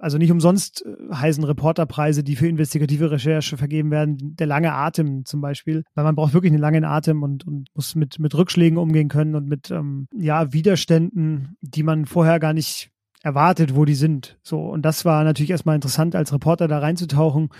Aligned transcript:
Also 0.00 0.16
nicht 0.16 0.32
umsonst 0.32 0.84
äh, 0.84 1.14
heißen 1.14 1.44
Reporterpreise, 1.44 2.24
die 2.24 2.34
für 2.34 2.48
investigative 2.48 3.10
Recherche 3.10 3.56
vergeben 3.56 3.90
werden, 3.90 4.34
der 4.36 4.46
lange 4.46 4.72
Atem 4.72 5.26
zum 5.26 5.42
Beispiel. 5.42 5.84
Weil 5.94 6.04
man 6.04 6.16
braucht 6.16 6.32
wirklich 6.32 6.52
einen 6.52 6.60
langen 6.60 6.84
Atem 6.84 7.22
und, 7.22 7.46
und 7.46 7.68
muss 7.74 7.94
mit, 7.94 8.18
mit 8.18 8.34
Rückschlägen 8.34 8.78
umgehen 8.78 9.08
können 9.08 9.34
und 9.34 9.46
mit 9.46 9.70
ähm, 9.70 10.08
ja, 10.16 10.52
Widerständen, 10.52 11.56
die 11.60 11.82
man 11.82 12.06
vorher 12.06 12.40
gar 12.40 12.54
nicht 12.54 12.90
erwartet, 13.22 13.76
wo 13.76 13.84
die 13.84 13.94
sind. 13.94 14.38
So, 14.42 14.60
und 14.60 14.82
das 14.82 15.04
war 15.04 15.22
natürlich 15.22 15.50
erstmal 15.50 15.74
interessant, 15.74 16.16
als 16.16 16.32
Reporter 16.32 16.66
da 16.66 16.78
reinzutauchen 16.78 17.50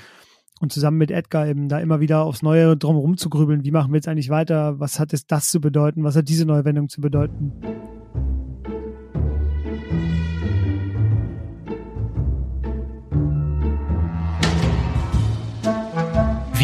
und 0.60 0.72
zusammen 0.72 0.96
mit 0.96 1.10
Edgar 1.10 1.46
eben 1.46 1.68
da 1.68 1.78
immer 1.78 2.00
wieder 2.00 2.22
aufs 2.24 2.42
Neue 2.42 2.76
drumherum 2.76 3.18
zu 3.18 3.28
grübeln. 3.28 3.64
Wie 3.64 3.70
machen 3.70 3.92
wir 3.92 3.96
jetzt 3.96 4.08
eigentlich 4.08 4.30
weiter? 4.30 4.80
Was 4.80 4.98
hat 4.98 5.12
es 5.12 5.26
das 5.26 5.50
zu 5.50 5.60
bedeuten? 5.60 6.04
Was 6.04 6.16
hat 6.16 6.28
diese 6.28 6.46
neue 6.46 6.64
Wendung 6.64 6.88
zu 6.88 7.02
bedeuten? 7.02 7.52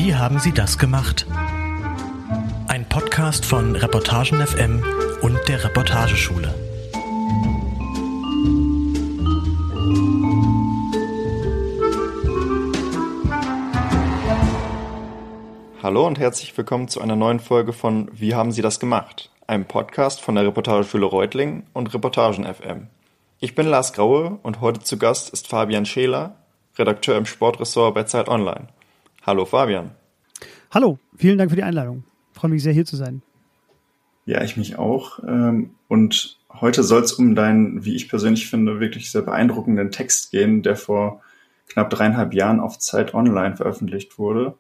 Wie 0.07 0.15
haben 0.15 0.39
Sie 0.39 0.53
das 0.53 0.79
gemacht? 0.79 1.27
Ein 2.69 2.89
Podcast 2.89 3.45
von 3.45 3.75
Reportagen 3.75 4.39
FM 4.39 4.85
und 5.21 5.37
der 5.49 5.65
Reportageschule. 5.65 6.55
Hallo 15.83 16.07
und 16.07 16.21
herzlich 16.21 16.57
willkommen 16.57 16.87
zu 16.87 17.01
einer 17.01 17.17
neuen 17.17 17.41
Folge 17.41 17.73
von 17.73 18.09
Wie 18.13 18.37
haben 18.37 18.53
Sie 18.53 18.63
das 18.63 18.79
gemacht? 18.79 19.33
Einem 19.49 19.65
Podcast 19.65 20.21
von 20.21 20.37
der 20.37 20.47
Reportageschule 20.47 21.05
Reutlingen 21.07 21.67
und 21.73 21.93
Reportagen 21.93 22.45
FM. 22.45 22.87
Ich 23.41 23.57
bin 23.57 23.67
Lars 23.67 23.93
Graue 23.93 24.39
und 24.45 24.61
heute 24.61 24.79
zu 24.83 24.99
Gast 24.99 25.31
ist 25.31 25.49
Fabian 25.49 25.85
Scheler, 25.85 26.37
Redakteur 26.79 27.17
im 27.17 27.27
Sportressort 27.27 27.93
bei 27.93 28.05
Zeit 28.05 28.29
Online. 28.29 28.69
Hallo 29.27 29.45
Fabian. 29.45 29.91
Hallo, 30.71 31.01
vielen 31.17 31.37
Dank 31.37 31.51
für 31.51 31.57
die 31.57 31.65
Einladung. 31.65 32.05
Ich 32.33 32.39
freue 32.39 32.53
mich 32.53 32.63
sehr, 32.63 32.73
hier 32.73 32.85
zu 32.85 32.95
sein. 32.95 33.23
Ja, 34.25 34.45
ich 34.45 34.57
mich 34.57 34.79
auch. 34.79 35.19
Ähm, 35.27 35.71
und 35.89 36.39
heute 36.53 36.85
soll 36.85 37.03
es 37.03 37.13
um 37.13 37.35
deinen, 37.35 37.85
wie 37.85 37.97
ich 37.97 38.09
persönlich 38.09 38.49
finde, 38.49 38.79
wirklich 38.79 39.11
sehr 39.11 39.23
beeindruckenden 39.23 39.91
Text 39.91 40.31
gehen, 40.31 40.63
der 40.63 40.77
vor 40.77 41.23
knapp 41.67 41.91
dreieinhalb 41.91 42.35
Jahren 42.35 42.61
auf 42.61 42.79
Zeit 42.79 43.15
Online 43.15 43.57
veröffentlicht 43.57 44.17
wurde. 44.17 44.55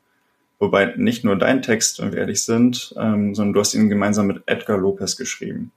Wobei 0.58 0.94
nicht 0.96 1.22
nur 1.22 1.36
dein 1.36 1.62
Text, 1.62 2.00
wenn 2.00 2.10
wir 2.10 2.18
ehrlich 2.18 2.42
sind, 2.42 2.92
ähm, 2.98 3.36
sondern 3.36 3.52
du 3.52 3.60
hast 3.60 3.74
ihn 3.74 3.88
gemeinsam 3.88 4.26
mit 4.26 4.42
Edgar 4.46 4.78
Lopez 4.78 5.16
geschrieben. 5.16 5.70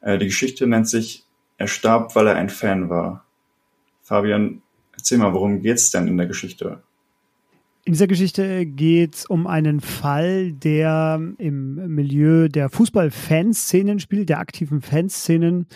Äh, 0.00 0.16
die 0.16 0.28
Geschichte 0.28 0.66
nennt 0.66 0.88
sich 0.88 1.26
Er 1.58 1.68
starb, 1.68 2.16
weil 2.16 2.28
er 2.28 2.36
ein 2.36 2.48
Fan 2.48 2.88
war. 2.88 3.26
Fabian, 4.02 4.62
erzähl 4.96 5.18
mal, 5.18 5.34
worum 5.34 5.60
geht's 5.60 5.90
denn 5.90 6.08
in 6.08 6.16
der 6.16 6.26
Geschichte? 6.26 6.80
In 7.84 7.92
dieser 7.92 8.06
Geschichte 8.06 8.66
geht 8.66 9.14
es 9.14 9.26
um 9.26 9.46
einen 9.46 9.80
Fall, 9.80 10.52
der 10.52 11.20
im 11.38 11.94
Milieu 11.94 12.48
der 12.48 12.68
Fußball-Fanszenen 12.68 13.98
spielt, 13.98 14.28
der 14.28 14.40
aktiven 14.40 14.82
Fanszenen. 14.82 15.66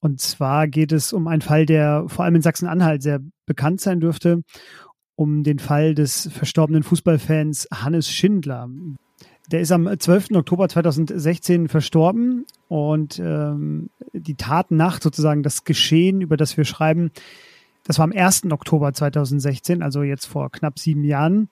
Und 0.00 0.20
zwar 0.20 0.66
geht 0.66 0.92
es 0.92 1.12
um 1.12 1.28
einen 1.28 1.42
Fall, 1.42 1.66
der 1.66 2.04
vor 2.08 2.24
allem 2.24 2.36
in 2.36 2.42
Sachsen-Anhalt 2.42 3.02
sehr 3.02 3.20
bekannt 3.46 3.80
sein 3.80 4.00
dürfte, 4.00 4.42
um 5.14 5.42
den 5.42 5.58
Fall 5.58 5.94
des 5.94 6.28
verstorbenen 6.32 6.82
Fußballfans 6.82 7.68
Hannes 7.72 8.10
Schindler. 8.10 8.68
Der 9.50 9.60
ist 9.60 9.72
am 9.72 9.88
12. 9.98 10.30
Oktober 10.32 10.68
2016 10.68 11.68
verstorben 11.68 12.46
und 12.68 13.20
ähm, 13.22 13.90
die 14.12 14.36
Tatnacht, 14.36 15.02
sozusagen 15.02 15.42
das 15.42 15.64
Geschehen, 15.64 16.20
über 16.20 16.36
das 16.36 16.56
wir 16.56 16.64
schreiben, 16.64 17.10
das 17.84 17.98
war 17.98 18.04
am 18.04 18.12
1. 18.12 18.50
Oktober 18.50 18.92
2016, 18.92 19.82
also 19.82 20.02
jetzt 20.02 20.26
vor 20.26 20.50
knapp 20.50 20.78
sieben 20.78 21.04
Jahren. 21.04 21.48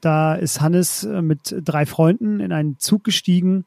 Da 0.00 0.34
ist 0.34 0.60
Hannes 0.60 1.04
äh, 1.04 1.22
mit 1.22 1.54
drei 1.64 1.86
Freunden 1.86 2.40
in 2.40 2.52
einen 2.52 2.78
Zug 2.78 3.04
gestiegen 3.04 3.64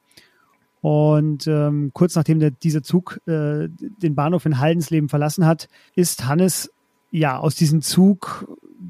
und 0.80 1.46
ähm, 1.46 1.90
kurz 1.92 2.14
nachdem 2.14 2.38
der, 2.38 2.50
dieser 2.50 2.82
Zug 2.82 3.20
äh, 3.26 3.68
den 3.68 4.14
Bahnhof 4.14 4.46
in 4.46 4.58
Haldensleben 4.58 5.08
verlassen 5.08 5.44
hat, 5.44 5.68
ist 5.94 6.26
Hannes 6.26 6.72
ja 7.10 7.38
aus 7.38 7.56
diesem 7.56 7.82
Zug 7.82 8.46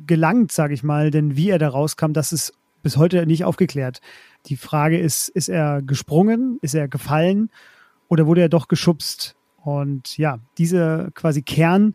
gelangt, 0.06 0.52
sage 0.52 0.74
ich 0.74 0.82
mal. 0.82 1.10
Denn 1.10 1.36
wie 1.36 1.50
er 1.50 1.58
da 1.58 1.68
rauskam, 1.68 2.12
das 2.12 2.32
ist 2.32 2.52
bis 2.82 2.96
heute 2.96 3.26
nicht 3.26 3.44
aufgeklärt. 3.44 4.00
Die 4.46 4.56
Frage 4.56 4.98
ist, 4.98 5.28
ist 5.30 5.48
er 5.48 5.82
gesprungen, 5.82 6.58
ist 6.62 6.74
er 6.74 6.88
gefallen 6.88 7.50
oder 8.08 8.26
wurde 8.26 8.42
er 8.42 8.48
doch 8.48 8.68
geschubst? 8.68 9.34
Und 9.56 10.16
ja, 10.18 10.38
dieser 10.56 11.10
quasi 11.12 11.42
Kern 11.42 11.94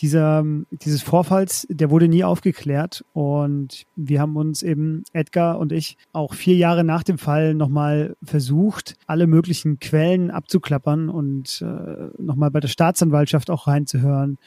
dieser, 0.00 0.44
dieses 0.70 1.02
Vorfalls, 1.02 1.66
der 1.70 1.90
wurde 1.90 2.08
nie 2.08 2.24
aufgeklärt. 2.24 3.04
Und 3.12 3.86
wir 3.96 4.20
haben 4.20 4.36
uns 4.36 4.62
eben, 4.62 5.04
Edgar 5.12 5.58
und 5.58 5.72
ich, 5.72 5.96
auch 6.12 6.34
vier 6.34 6.56
Jahre 6.56 6.84
nach 6.84 7.02
dem 7.02 7.18
Fall 7.18 7.54
nochmal 7.54 8.16
versucht, 8.22 8.96
alle 9.06 9.26
möglichen 9.26 9.78
Quellen 9.78 10.30
abzuklappern 10.30 11.08
und 11.08 11.62
äh, 11.62 12.22
nochmal 12.22 12.50
bei 12.50 12.60
der 12.60 12.68
Staatsanwaltschaft 12.68 13.50
auch 13.50 13.66
reinzuhören 13.66 14.38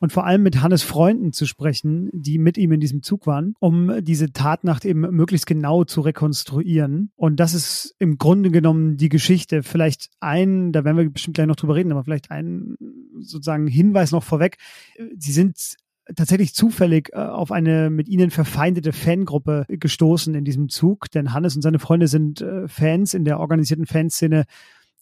und 0.00 0.12
vor 0.12 0.26
allem 0.26 0.42
mit 0.42 0.62
Hannes 0.62 0.82
Freunden 0.82 1.32
zu 1.32 1.46
sprechen, 1.46 2.08
die 2.12 2.38
mit 2.38 2.58
ihm 2.58 2.72
in 2.72 2.80
diesem 2.80 3.02
Zug 3.02 3.26
waren, 3.26 3.54
um 3.60 4.02
diese 4.02 4.32
Tatnacht 4.32 4.84
eben 4.84 5.00
möglichst 5.00 5.46
genau 5.46 5.84
zu 5.84 6.00
rekonstruieren. 6.00 7.12
Und 7.16 7.38
das 7.38 7.54
ist 7.54 7.94
im 7.98 8.16
Grunde 8.16 8.50
genommen 8.50 8.96
die 8.96 9.10
Geschichte. 9.10 9.62
Vielleicht 9.62 10.08
ein, 10.18 10.72
da 10.72 10.84
werden 10.84 10.96
wir 10.96 11.10
bestimmt 11.10 11.34
gleich 11.34 11.46
noch 11.46 11.56
drüber 11.56 11.76
reden, 11.76 11.92
aber 11.92 12.02
vielleicht 12.02 12.30
ein 12.30 12.76
sozusagen 13.20 13.66
Hinweis 13.66 14.10
noch 14.10 14.24
vorweg. 14.24 14.56
Sie 15.16 15.32
sind 15.32 15.76
tatsächlich 16.16 16.54
zufällig 16.54 17.10
äh, 17.12 17.18
auf 17.18 17.52
eine 17.52 17.90
mit 17.90 18.08
ihnen 18.08 18.30
verfeindete 18.30 18.92
Fangruppe 18.92 19.64
gestoßen 19.68 20.34
in 20.34 20.44
diesem 20.44 20.68
Zug, 20.68 21.10
denn 21.10 21.32
Hannes 21.32 21.56
und 21.56 21.62
seine 21.62 21.78
Freunde 21.78 22.08
sind 22.08 22.40
äh, 22.40 22.68
Fans 22.68 23.14
in 23.14 23.24
der 23.24 23.38
organisierten 23.38 23.86
Fanszene 23.86 24.44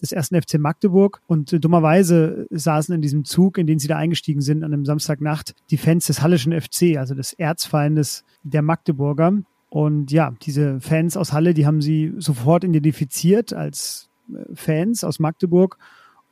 des 0.00 0.12
ersten 0.12 0.40
FC 0.40 0.58
Magdeburg 0.58 1.20
und 1.26 1.52
äh, 1.52 1.60
dummerweise 1.60 2.46
saßen 2.50 2.94
in 2.94 3.02
diesem 3.02 3.24
Zug, 3.24 3.58
in 3.58 3.66
den 3.66 3.78
sie 3.78 3.88
da 3.88 3.96
eingestiegen 3.96 4.40
sind, 4.40 4.64
an 4.64 4.72
einem 4.72 4.84
Samstagnacht 4.84 5.54
die 5.70 5.76
Fans 5.76 6.06
des 6.06 6.22
Hallischen 6.22 6.58
FC, 6.58 6.96
also 6.96 7.14
des 7.14 7.32
Erzfeindes 7.32 8.24
der 8.42 8.62
Magdeburger. 8.62 9.32
Und 9.70 10.10
ja, 10.10 10.34
diese 10.42 10.80
Fans 10.80 11.16
aus 11.16 11.32
Halle, 11.32 11.52
die 11.52 11.66
haben 11.66 11.82
sie 11.82 12.14
sofort 12.18 12.64
identifiziert 12.64 13.52
als 13.52 14.08
äh, 14.32 14.54
Fans 14.54 15.04
aus 15.04 15.18
Magdeburg 15.18 15.78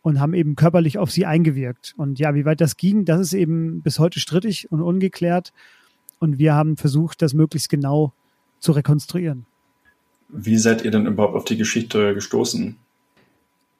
und 0.02 0.20
haben 0.20 0.34
eben 0.34 0.54
körperlich 0.54 0.98
auf 0.98 1.10
sie 1.10 1.26
eingewirkt. 1.26 1.94
Und 1.96 2.18
ja, 2.20 2.34
wie 2.34 2.44
weit 2.44 2.60
das 2.60 2.76
ging, 2.76 3.04
das 3.04 3.20
ist 3.20 3.32
eben 3.32 3.82
bis 3.82 3.98
heute 3.98 4.20
strittig 4.20 4.70
und 4.70 4.80
ungeklärt. 4.80 5.52
Und 6.20 6.38
wir 6.38 6.54
haben 6.54 6.76
versucht, 6.76 7.22
das 7.22 7.34
möglichst 7.34 7.68
genau 7.68 8.12
zu 8.60 8.72
rekonstruieren. 8.72 9.46
Wie 10.28 10.58
seid 10.58 10.84
ihr 10.84 10.90
denn 10.90 11.06
überhaupt 11.06 11.34
auf 11.34 11.44
die 11.44 11.56
Geschichte 11.56 12.14
gestoßen? 12.14 12.76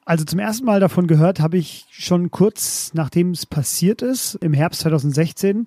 Also 0.07 0.25
zum 0.25 0.39
ersten 0.39 0.65
Mal 0.65 0.79
davon 0.79 1.09
gehört 1.09 1.41
habe 1.41 1.59
ich 1.59 1.85
schon 1.91 2.31
kurz 2.31 2.95
nachdem 2.95 3.33
es 3.33 3.45
passiert 3.45 4.03
ist, 4.03 4.37
im 4.37 4.55
Herbst 4.55 4.83
2016. 4.83 5.67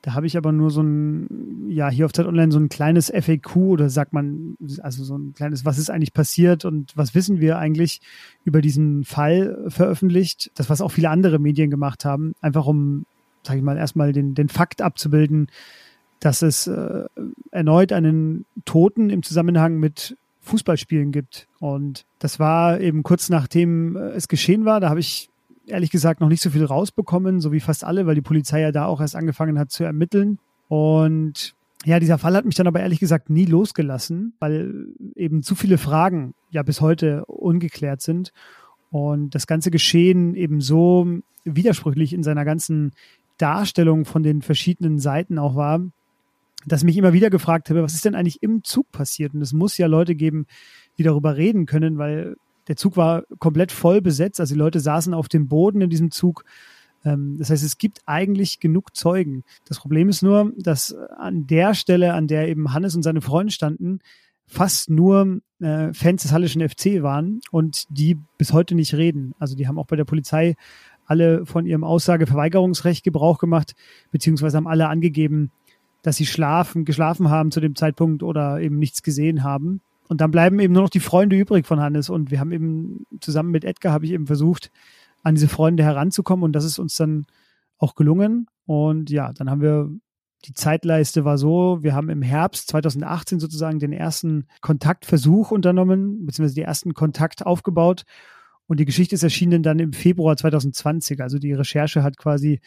Da 0.00 0.14
habe 0.14 0.26
ich 0.26 0.38
aber 0.38 0.50
nur 0.50 0.70
so 0.70 0.82
ein, 0.82 1.68
ja, 1.68 1.90
hier 1.90 2.06
auf 2.06 2.12
Zeit 2.12 2.26
Online 2.26 2.50
so 2.50 2.58
ein 2.58 2.70
kleines 2.70 3.12
FAQ 3.14 3.56
oder 3.56 3.90
sagt 3.90 4.14
man, 4.14 4.56
also 4.80 5.04
so 5.04 5.18
ein 5.18 5.34
kleines, 5.34 5.66
was 5.66 5.78
ist 5.78 5.90
eigentlich 5.90 6.14
passiert 6.14 6.64
und 6.64 6.96
was 6.96 7.14
wissen 7.14 7.40
wir 7.40 7.58
eigentlich 7.58 8.00
über 8.44 8.62
diesen 8.62 9.04
Fall 9.04 9.66
veröffentlicht. 9.68 10.52
Das, 10.54 10.70
was 10.70 10.80
auch 10.80 10.92
viele 10.92 11.10
andere 11.10 11.38
Medien 11.38 11.70
gemacht 11.70 12.06
haben, 12.06 12.34
einfach 12.40 12.66
um, 12.66 13.04
sage 13.42 13.58
ich 13.58 13.64
mal, 13.64 13.76
erstmal 13.76 14.12
den, 14.12 14.34
den 14.34 14.48
Fakt 14.48 14.80
abzubilden, 14.80 15.48
dass 16.20 16.40
es 16.40 16.66
äh, 16.66 17.04
erneut 17.50 17.92
einen 17.92 18.46
Toten 18.64 19.10
im 19.10 19.22
Zusammenhang 19.22 19.76
mit 19.76 20.16
Fußballspielen 20.46 21.12
gibt. 21.12 21.48
Und 21.60 22.06
das 22.18 22.38
war 22.38 22.80
eben 22.80 23.02
kurz 23.02 23.28
nachdem 23.28 23.96
äh, 23.96 24.10
es 24.10 24.28
geschehen 24.28 24.64
war. 24.64 24.80
Da 24.80 24.88
habe 24.88 25.00
ich 25.00 25.28
ehrlich 25.66 25.90
gesagt 25.90 26.20
noch 26.20 26.28
nicht 26.28 26.42
so 26.42 26.50
viel 26.50 26.64
rausbekommen, 26.64 27.40
so 27.40 27.52
wie 27.52 27.60
fast 27.60 27.84
alle, 27.84 28.06
weil 28.06 28.14
die 28.14 28.22
Polizei 28.22 28.60
ja 28.60 28.72
da 28.72 28.86
auch 28.86 29.00
erst 29.00 29.16
angefangen 29.16 29.58
hat 29.58 29.70
zu 29.70 29.84
ermitteln. 29.84 30.38
Und 30.68 31.54
ja, 31.84 32.00
dieser 32.00 32.18
Fall 32.18 32.34
hat 32.34 32.44
mich 32.44 32.54
dann 32.54 32.66
aber 32.66 32.80
ehrlich 32.80 33.00
gesagt 33.00 33.30
nie 33.30 33.44
losgelassen, 33.44 34.34
weil 34.40 34.88
eben 35.14 35.42
zu 35.42 35.54
viele 35.54 35.78
Fragen 35.78 36.34
ja 36.50 36.62
bis 36.62 36.80
heute 36.80 37.24
ungeklärt 37.26 38.00
sind 38.00 38.32
und 38.90 39.34
das 39.34 39.46
ganze 39.46 39.70
Geschehen 39.70 40.34
eben 40.34 40.60
so 40.60 41.06
widersprüchlich 41.44 42.12
in 42.12 42.22
seiner 42.22 42.44
ganzen 42.44 42.92
Darstellung 43.38 44.04
von 44.04 44.22
den 44.22 44.42
verschiedenen 44.42 44.98
Seiten 44.98 45.38
auch 45.38 45.54
war, 45.54 45.80
dass 46.66 46.84
mich 46.84 46.96
immer 46.96 47.12
wieder 47.12 47.30
gefragt 47.30 47.70
habe, 47.70 47.82
was 47.82 47.94
ist 47.94 48.04
denn 48.04 48.14
eigentlich 48.14 48.42
im 48.42 48.64
Zug 48.64 48.90
passiert? 48.90 49.34
Und 49.34 49.40
es 49.40 49.52
muss 49.52 49.78
ja 49.78 49.86
Leute 49.86 50.14
geben, 50.14 50.46
die 50.98 51.04
darüber 51.04 51.36
reden 51.36 51.66
können, 51.66 51.96
weil 51.98 52.36
der 52.68 52.76
Zug 52.76 52.96
war 52.96 53.22
komplett 53.38 53.72
voll 53.72 54.02
besetzt. 54.02 54.40
Also 54.40 54.54
die 54.54 54.58
Leute 54.58 54.80
saßen 54.80 55.14
auf 55.14 55.28
dem 55.28 55.48
Boden 55.48 55.80
in 55.80 55.90
diesem 55.90 56.10
Zug. 56.10 56.44
Ähm, 57.04 57.36
das 57.38 57.50
heißt, 57.50 57.62
es 57.62 57.78
gibt 57.78 58.00
eigentlich 58.06 58.58
genug 58.58 58.96
Zeugen. 58.96 59.44
Das 59.66 59.78
Problem 59.78 60.08
ist 60.08 60.22
nur, 60.22 60.52
dass 60.58 60.94
an 60.94 61.46
der 61.46 61.74
Stelle, 61.74 62.14
an 62.14 62.26
der 62.26 62.48
eben 62.48 62.72
Hannes 62.72 62.96
und 62.96 63.02
seine 63.02 63.20
Freunde 63.20 63.52
standen, 63.52 64.00
fast 64.48 64.90
nur 64.90 65.40
äh, 65.60 65.92
Fans 65.92 66.22
des 66.22 66.32
Hallischen 66.32 66.68
FC 66.68 67.02
waren 67.02 67.40
und 67.50 67.84
die 67.90 68.16
bis 68.38 68.52
heute 68.52 68.74
nicht 68.74 68.94
reden. 68.94 69.34
Also 69.38 69.56
die 69.56 69.68
haben 69.68 69.78
auch 69.78 69.86
bei 69.86 69.96
der 69.96 70.04
Polizei 70.04 70.56
alle 71.04 71.46
von 71.46 71.66
ihrem 71.66 71.84
Aussageverweigerungsrecht 71.84 73.04
Gebrauch 73.04 73.38
gemacht, 73.38 73.74
beziehungsweise 74.10 74.56
haben 74.56 74.66
alle 74.66 74.88
angegeben, 74.88 75.52
dass 76.06 76.16
sie 76.16 76.26
schlafen, 76.26 76.84
geschlafen 76.84 77.30
haben 77.30 77.50
zu 77.50 77.58
dem 77.58 77.74
Zeitpunkt 77.74 78.22
oder 78.22 78.60
eben 78.60 78.78
nichts 78.78 79.02
gesehen 79.02 79.42
haben. 79.42 79.80
Und 80.06 80.20
dann 80.20 80.30
bleiben 80.30 80.60
eben 80.60 80.72
nur 80.72 80.84
noch 80.84 80.90
die 80.90 81.00
Freunde 81.00 81.36
übrig 81.36 81.66
von 81.66 81.80
Hannes. 81.80 82.10
Und 82.10 82.30
wir 82.30 82.38
haben 82.38 82.52
eben 82.52 83.06
zusammen 83.20 83.50
mit 83.50 83.64
Edgar 83.64 83.92
habe 83.92 84.04
ich 84.04 84.12
eben 84.12 84.28
versucht, 84.28 84.70
an 85.24 85.34
diese 85.34 85.48
Freunde 85.48 85.82
heranzukommen. 85.82 86.44
Und 86.44 86.52
das 86.52 86.64
ist 86.64 86.78
uns 86.78 86.94
dann 86.94 87.26
auch 87.78 87.96
gelungen. 87.96 88.46
Und 88.66 89.10
ja, 89.10 89.32
dann 89.32 89.50
haben 89.50 89.60
wir 89.60 89.90
die 90.44 90.52
Zeitleiste 90.52 91.24
war 91.24 91.38
so, 91.38 91.78
wir 91.82 91.92
haben 91.92 92.08
im 92.08 92.22
Herbst 92.22 92.68
2018 92.68 93.40
sozusagen 93.40 93.80
den 93.80 93.92
ersten 93.92 94.46
Kontaktversuch 94.60 95.50
unternommen, 95.50 96.24
beziehungsweise 96.24 96.54
den 96.54 96.66
ersten 96.66 96.94
Kontakt 96.94 97.44
aufgebaut. 97.44 98.04
Und 98.68 98.78
die 98.78 98.84
Geschichte 98.84 99.16
ist 99.16 99.24
erschienen 99.24 99.64
dann 99.64 99.80
im 99.80 99.92
Februar 99.92 100.36
2020. 100.36 101.20
Also 101.20 101.40
die 101.40 101.52
Recherche 101.52 102.04
hat 102.04 102.16
quasi 102.16 102.60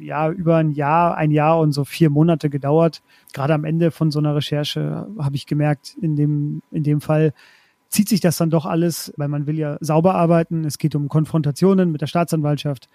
ja 0.00 0.30
über 0.30 0.56
ein 0.56 0.72
Jahr, 0.72 1.16
ein 1.16 1.30
Jahr 1.30 1.58
und 1.60 1.72
so 1.72 1.84
vier 1.84 2.10
Monate 2.10 2.50
gedauert. 2.50 3.02
Gerade 3.32 3.54
am 3.54 3.64
Ende 3.64 3.90
von 3.90 4.10
so 4.10 4.18
einer 4.18 4.34
Recherche 4.34 5.06
habe 5.18 5.36
ich 5.36 5.46
gemerkt, 5.46 5.96
in 6.00 6.16
dem, 6.16 6.62
in 6.70 6.82
dem 6.82 7.00
Fall 7.00 7.32
zieht 7.88 8.08
sich 8.08 8.20
das 8.20 8.36
dann 8.36 8.50
doch 8.50 8.66
alles, 8.66 9.12
weil 9.16 9.28
man 9.28 9.46
will 9.46 9.58
ja 9.58 9.76
sauber 9.80 10.14
arbeiten. 10.14 10.64
Es 10.64 10.78
geht 10.78 10.94
um 10.94 11.08
Konfrontationen 11.08 11.90
mit 11.90 12.00
der 12.00 12.06
Staatsanwaltschaft. 12.06 12.88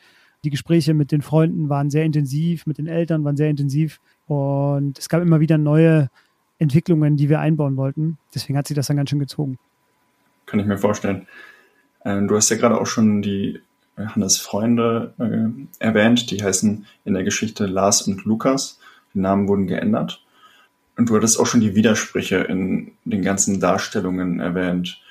Die 0.44 0.50
Gespräche 0.50 0.94
mit 0.94 1.12
den 1.12 1.22
Freunden 1.22 1.70
waren 1.70 1.90
sehr 1.90 2.06
intensiv, 2.06 2.66
mit 2.66 2.78
den 2.78 2.88
Eltern 2.88 3.24
waren 3.24 3.36
sehr 3.36 3.50
intensiv 3.50 4.00
und 4.28 4.98
es 5.00 5.10
gab 5.10 5.22
immer 5.22 5.40
wieder 5.40 5.58
neue 5.58 6.10
Entwicklungen, 6.60 7.18
die 7.18 7.30
wir 7.30 7.40
einbauen 7.40 7.78
wollten. 7.78 8.18
Deswegen 8.34 8.58
hat 8.58 8.68
sich 8.68 8.76
das 8.76 8.88
dann 8.88 8.98
ganz 8.98 9.10
schön 9.10 9.20
gezogen. 9.20 9.58
Kann 10.46 10.60
ich 10.60 10.66
mir 10.66 10.78
vorstellen. 10.78 11.28
Ähm, 12.06 12.28
du 12.28 12.36
hast 12.36 12.50
ja 12.50 12.58
gerade 12.58 12.80
auch 12.80 12.86
schon 12.86 13.22
die 13.22 13.60
Hannes 13.98 14.38
Freunde 14.38 15.14
äh, 15.20 15.84
erwähnt. 15.84 16.32
Die 16.32 16.44
heißen 16.44 16.86
in 17.06 17.14
der 17.14 17.24
Geschichte 17.24 17.66
Lars 17.66 18.02
und 18.04 18.26
Lukas. 18.26 18.80
Die 19.14 19.20
Namen 19.20 19.48
wurden 19.48 19.68
geändert. 19.68 20.22
Und 20.98 21.10
du 21.10 21.16
hattest 21.16 21.40
auch 21.40 21.46
schon 21.46 21.62
die 21.62 21.76
Widersprüche 21.76 22.38
in 22.38 22.92
den 23.04 23.22
ganzen 23.22 23.60
Darstellungen 23.60 24.40
erwähnt. 24.40 25.02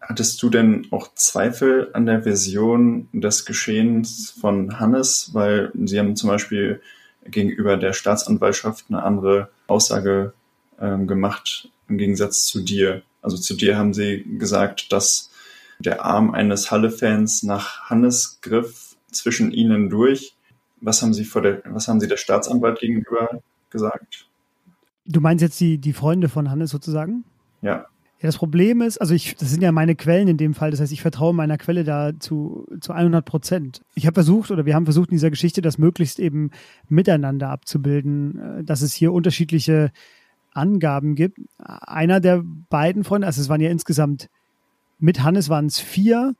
Hattest 0.00 0.42
du 0.42 0.50
denn 0.50 0.86
auch 0.90 1.14
Zweifel 1.14 1.90
an 1.92 2.06
der 2.06 2.22
Version 2.22 3.08
des 3.12 3.46
Geschehens 3.46 4.34
von 4.38 4.78
Hannes? 4.78 5.30
Weil 5.32 5.72
sie 5.84 5.98
haben 5.98 6.14
zum 6.14 6.28
Beispiel 6.28 6.80
gegenüber 7.24 7.76
der 7.76 7.94
Staatsanwaltschaft 7.94 8.86
eine 8.88 9.02
andere 9.02 9.48
Aussage 9.66 10.34
ähm, 10.80 11.06
gemacht 11.06 11.70
im 11.88 11.98
Gegensatz 11.98 12.44
zu 12.44 12.60
dir. 12.60 13.02
Also 13.22 13.38
zu 13.38 13.54
dir 13.54 13.78
haben 13.78 13.94
sie 13.94 14.24
gesagt, 14.38 14.92
dass 14.92 15.30
der 15.78 16.04
Arm 16.04 16.32
eines 16.32 16.70
Halle-Fans 16.70 17.42
nach 17.42 17.88
Hannes 17.90 18.38
griff 18.42 18.96
zwischen 19.10 19.52
ihnen 19.52 19.88
durch. 19.90 20.36
Was 20.80 21.02
haben 21.02 21.14
Sie 21.14 21.24
vor 21.24 21.42
der, 21.42 21.62
was 21.66 21.88
haben 21.88 22.00
Sie 22.00 22.08
der 22.08 22.16
Staatsanwalt 22.16 22.80
gegenüber 22.80 23.40
gesagt? 23.70 24.28
Du 25.06 25.20
meinst 25.20 25.42
jetzt 25.42 25.60
die, 25.60 25.78
die 25.78 25.92
Freunde 25.92 26.28
von 26.28 26.50
Hannes 26.50 26.70
sozusagen? 26.70 27.24
Ja. 27.62 27.86
Ja, 28.20 28.28
das 28.28 28.38
Problem 28.38 28.80
ist, 28.80 28.98
also 28.98 29.12
ich, 29.12 29.36
das 29.36 29.50
sind 29.50 29.62
ja 29.62 29.70
meine 29.70 29.96
Quellen 29.96 30.28
in 30.28 30.38
dem 30.38 30.54
Fall, 30.54 30.70
das 30.70 30.80
heißt, 30.80 30.92
ich 30.92 31.02
vertraue 31.02 31.34
meiner 31.34 31.58
Quelle 31.58 31.84
da 31.84 32.12
zu, 32.18 32.66
zu 32.80 32.92
100 32.92 33.22
Prozent. 33.22 33.82
Ich 33.94 34.06
habe 34.06 34.14
versucht 34.14 34.50
oder 34.50 34.64
wir 34.64 34.74
haben 34.74 34.86
versucht 34.86 35.10
in 35.10 35.16
dieser 35.16 35.28
Geschichte 35.28 35.60
das 35.60 35.76
möglichst 35.76 36.18
eben 36.18 36.50
miteinander 36.88 37.50
abzubilden, 37.50 38.60
äh, 38.60 38.64
dass 38.64 38.80
es 38.80 38.94
hier 38.94 39.12
unterschiedliche 39.12 39.90
Angaben 40.52 41.16
gibt. 41.16 41.38
Einer 41.58 42.20
der 42.20 42.42
beiden 42.70 43.04
Freunde, 43.04 43.26
also 43.26 43.42
es 43.42 43.50
waren 43.50 43.60
ja 43.60 43.68
insgesamt 43.68 44.30
mit 45.04 45.22
Hannes 45.22 45.50
waren 45.50 45.66
es 45.66 45.78
vier 45.78 46.34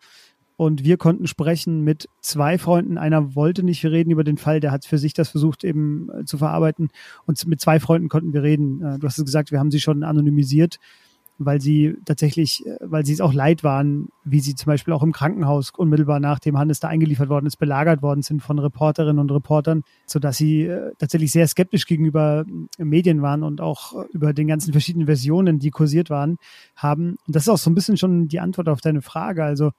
und 0.56 0.84
wir 0.84 0.96
konnten 0.96 1.26
sprechen 1.26 1.82
mit 1.82 2.08
zwei 2.22 2.56
Freunden. 2.56 2.96
Einer 2.96 3.34
wollte 3.34 3.62
nicht 3.62 3.84
reden 3.84 4.10
über 4.10 4.24
den 4.24 4.38
Fall, 4.38 4.60
der 4.60 4.72
hat 4.72 4.86
für 4.86 4.96
sich 4.96 5.12
das 5.12 5.28
versucht 5.28 5.64
eben 5.64 6.08
äh, 6.10 6.24
zu 6.24 6.38
verarbeiten. 6.38 6.88
Und 7.26 7.46
mit 7.46 7.60
zwei 7.60 7.78
Freunden 7.78 8.08
konnten 8.08 8.32
wir 8.32 8.42
reden. 8.42 8.80
Äh, 8.80 8.98
du 8.98 9.06
hast 9.06 9.18
es 9.18 9.24
gesagt, 9.24 9.52
wir 9.52 9.58
haben 9.58 9.70
sie 9.70 9.80
schon 9.80 10.02
anonymisiert 10.02 10.78
weil 11.38 11.60
sie 11.60 11.96
tatsächlich, 12.04 12.64
äh, 12.66 12.76
weil 12.80 13.04
sie 13.04 13.12
es 13.12 13.20
auch 13.20 13.32
leid 13.32 13.64
waren, 13.64 14.08
wie 14.24 14.40
sie 14.40 14.54
zum 14.54 14.66
Beispiel 14.66 14.94
auch 14.94 15.02
im 15.02 15.12
Krankenhaus 15.12 15.70
unmittelbar 15.76 16.20
nachdem 16.20 16.58
Hannes 16.58 16.80
da 16.80 16.88
eingeliefert 16.88 17.28
worden 17.28 17.46
ist, 17.46 17.56
belagert 17.56 18.02
worden 18.02 18.22
sind 18.22 18.42
von 18.42 18.58
Reporterinnen 18.58 19.18
und 19.18 19.32
Reportern, 19.32 19.82
sodass 20.06 20.36
sie 20.36 20.62
äh, 20.62 20.92
tatsächlich 20.98 21.32
sehr 21.32 21.48
skeptisch 21.48 21.86
gegenüber 21.86 22.44
äh, 22.78 22.84
Medien 22.84 23.22
waren 23.22 23.42
und 23.42 23.60
auch 23.60 23.92
über 24.12 24.32
den 24.32 24.46
ganzen 24.46 24.72
verschiedenen 24.72 25.06
Versionen, 25.06 25.58
die 25.58 25.70
kursiert 25.70 26.10
waren, 26.10 26.36
haben. 26.76 27.16
Und 27.26 27.36
das 27.36 27.44
ist 27.44 27.48
auch 27.48 27.58
so 27.58 27.70
ein 27.70 27.74
bisschen 27.74 27.96
schon 27.96 28.28
die 28.28 28.40
Antwort 28.40 28.68
auf 28.68 28.80
deine 28.80 29.02
Frage. 29.02 29.44
Also 29.44 29.72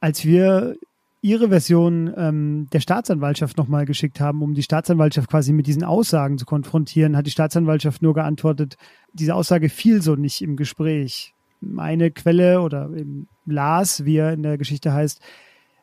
als 0.00 0.24
wir 0.24 0.76
ihre 1.20 1.48
Version 1.48 2.12
ähm, 2.16 2.68
der 2.72 2.80
Staatsanwaltschaft 2.80 3.56
nochmal 3.56 3.84
geschickt 3.86 4.20
haben, 4.20 4.42
um 4.42 4.54
die 4.54 4.62
Staatsanwaltschaft 4.62 5.28
quasi 5.28 5.52
mit 5.52 5.66
diesen 5.66 5.84
Aussagen 5.84 6.38
zu 6.38 6.46
konfrontieren, 6.46 7.16
hat 7.16 7.26
die 7.26 7.32
Staatsanwaltschaft 7.32 8.02
nur 8.02 8.14
geantwortet, 8.14 8.76
diese 9.12 9.34
Aussage 9.34 9.68
fiel 9.68 10.00
so 10.00 10.14
nicht 10.14 10.42
im 10.42 10.56
Gespräch. 10.56 11.34
Meine 11.60 12.12
Quelle 12.12 12.60
oder 12.60 12.90
eben 12.94 13.26
Lars, 13.46 14.04
wie 14.04 14.16
er 14.16 14.32
in 14.32 14.44
der 14.44 14.58
Geschichte 14.58 14.92
heißt, 14.92 15.20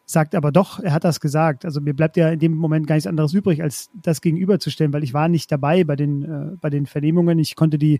sagt 0.05 0.35
aber 0.35 0.51
doch, 0.51 0.79
er 0.79 0.93
hat 0.93 1.03
das 1.03 1.19
gesagt. 1.19 1.65
Also 1.65 1.81
mir 1.81 1.93
bleibt 1.93 2.15
ja 2.15 2.29
in 2.29 2.39
dem 2.39 2.53
Moment 2.53 2.87
gar 2.87 2.95
nichts 2.95 3.07
anderes 3.07 3.33
übrig, 3.33 3.61
als 3.61 3.89
das 3.93 4.21
gegenüberzustellen, 4.21 4.93
weil 4.93 5.03
ich 5.03 5.13
war 5.13 5.27
nicht 5.27 5.51
dabei 5.51 5.83
bei 5.83 5.95
den, 5.95 6.23
äh, 6.23 6.55
bei 6.61 6.69
den 6.69 6.85
Vernehmungen. 6.85 7.39
Ich 7.39 7.55
konnte 7.55 7.77
die, 7.77 7.99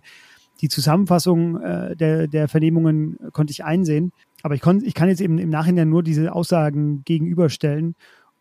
die 0.60 0.68
Zusammenfassung 0.68 1.60
äh, 1.60 1.96
der, 1.96 2.28
der 2.28 2.48
Vernehmungen 2.48 3.18
konnte 3.32 3.50
ich 3.50 3.64
einsehen. 3.64 4.12
Aber 4.46 4.54
ich, 4.54 4.60
kon, 4.60 4.80
ich 4.84 4.94
kann 4.94 5.08
jetzt 5.08 5.20
eben 5.20 5.38
im 5.38 5.50
Nachhinein 5.50 5.88
nur 5.88 6.04
diese 6.04 6.32
Aussagen 6.32 7.02
gegenüberstellen. 7.02 7.96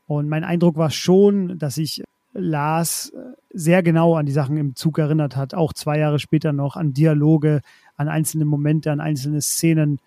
Und 0.06 0.30
mein 0.30 0.44
Eindruck 0.44 0.78
war 0.78 0.92
schon, 0.92 1.58
dass 1.58 1.74
sich 1.74 2.04
Lars 2.32 3.10
äh, 3.10 3.34
sehr 3.52 3.82
genau 3.82 4.14
an 4.14 4.28
die 4.28 4.32
Sachen 4.32 4.56
im 4.58 4.76
Zug 4.76 5.00
erinnert 5.00 5.36
hat, 5.36 5.56
auch 5.56 5.74
zwei 5.74 5.98
Jahre 5.98 6.20
später 6.20 6.54
noch 6.54 6.76
an 6.76 6.94
Dialoge, 6.94 7.62
an 7.96 8.08
einzelne 8.08 8.46
Momente, 8.46 8.92
an 8.92 9.00
einzelne 9.00 9.42
Szenen. 9.42 10.00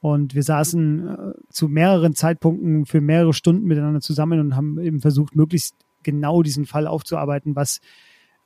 Und 0.00 0.36
wir 0.36 0.44
saßen 0.44 1.08
äh, 1.08 1.32
zu 1.48 1.66
mehreren 1.66 2.14
Zeitpunkten 2.14 2.86
für 2.86 3.00
mehrere 3.00 3.32
Stunden 3.34 3.66
miteinander 3.66 4.00
zusammen 4.00 4.38
und 4.38 4.54
haben 4.54 4.78
eben 4.78 5.00
versucht, 5.00 5.34
möglichst 5.34 5.74
genau 6.04 6.44
diesen 6.44 6.64
Fall 6.64 6.86
aufzuarbeiten, 6.86 7.56
was 7.56 7.80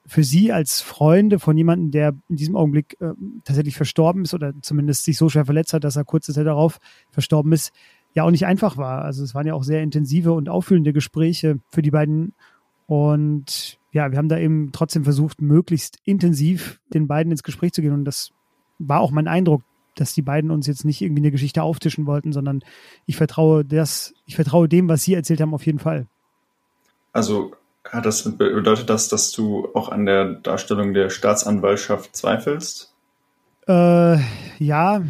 für 0.07 0.23
Sie 0.23 0.53
als 0.53 0.81
Freunde 0.81 1.39
von 1.39 1.57
jemandem, 1.57 1.91
der 1.91 2.15
in 2.29 2.37
diesem 2.37 2.57
Augenblick 2.57 2.97
äh, 3.01 3.13
tatsächlich 3.45 3.77
verstorben 3.77 4.25
ist 4.25 4.35
oder 4.35 4.53
zumindest 4.61 5.05
sich 5.05 5.17
so 5.17 5.29
schwer 5.29 5.47
verletzt 5.47 5.73
hat, 5.73 5.85
dass 5.85 5.97
er 5.97 6.05
kurze 6.05 6.33
Zeit 6.33 6.47
darauf 6.47 6.79
verstorben 7.11 7.53
ist, 7.53 7.73
ja 8.13 8.23
auch 8.25 8.31
nicht 8.31 8.47
einfach 8.47 8.77
war. 8.77 9.03
Also 9.03 9.25
es 9.25 9.35
waren 9.35 9.47
ja 9.47 9.55
auch 9.55 9.65
sehr 9.65 9.83
intensive 9.83 10.33
und 10.33 10.49
auffühlende 10.49 10.93
Gespräche 10.93 11.59
für 11.71 11.83
die 11.83 11.91
beiden. 11.91 12.35
Und 12.87 13.79
ja, 13.93 14.11
wir 14.11 14.19
haben 14.19 14.29
da 14.29 14.39
eben 14.39 14.71
trotzdem 14.73 15.05
versucht, 15.05 15.41
möglichst 15.41 15.99
intensiv 16.05 16.81
den 16.93 17.09
beiden 17.09 17.33
ins 17.33 17.43
Gespräch 17.43 17.73
zu 17.73 17.81
gehen. 17.81 17.93
Und 17.93 18.05
das 18.05 18.31
war 18.79 19.01
auch 19.01 19.11
mein 19.11 19.29
Eindruck, 19.29 19.63
dass 19.95 20.13
die 20.13 20.23
beiden 20.23 20.51
uns 20.51 20.67
jetzt 20.67 20.85
nicht 20.85 21.01
irgendwie 21.01 21.23
eine 21.23 21.31
Geschichte 21.31 21.63
auftischen 21.63 22.07
wollten, 22.07 22.33
sondern 22.33 22.61
ich 23.07 23.17
vertraue 23.17 23.65
das, 23.65 24.13
ich 24.27 24.35
vertraue 24.35 24.69
dem, 24.69 24.89
was 24.89 25.03
sie 25.03 25.15
erzählt 25.15 25.41
haben, 25.41 25.55
auf 25.55 25.65
jeden 25.67 25.79
Fall. 25.79 26.07
Also 27.13 27.53
hat 27.85 28.07
das, 28.07 28.37
bedeutet 28.37 28.89
das, 28.91 29.09
dass 29.09 29.31
du 29.33 29.69
auch 29.75 29.89
an 29.91 30.07
der 30.07 30.25
Darstellung 30.25 30.95
der 30.95 31.11
Staatsanwaltschaft 31.11 32.17
zweifelst? 32.17 32.93
Äh, 33.67 34.19
ja, 34.59 35.03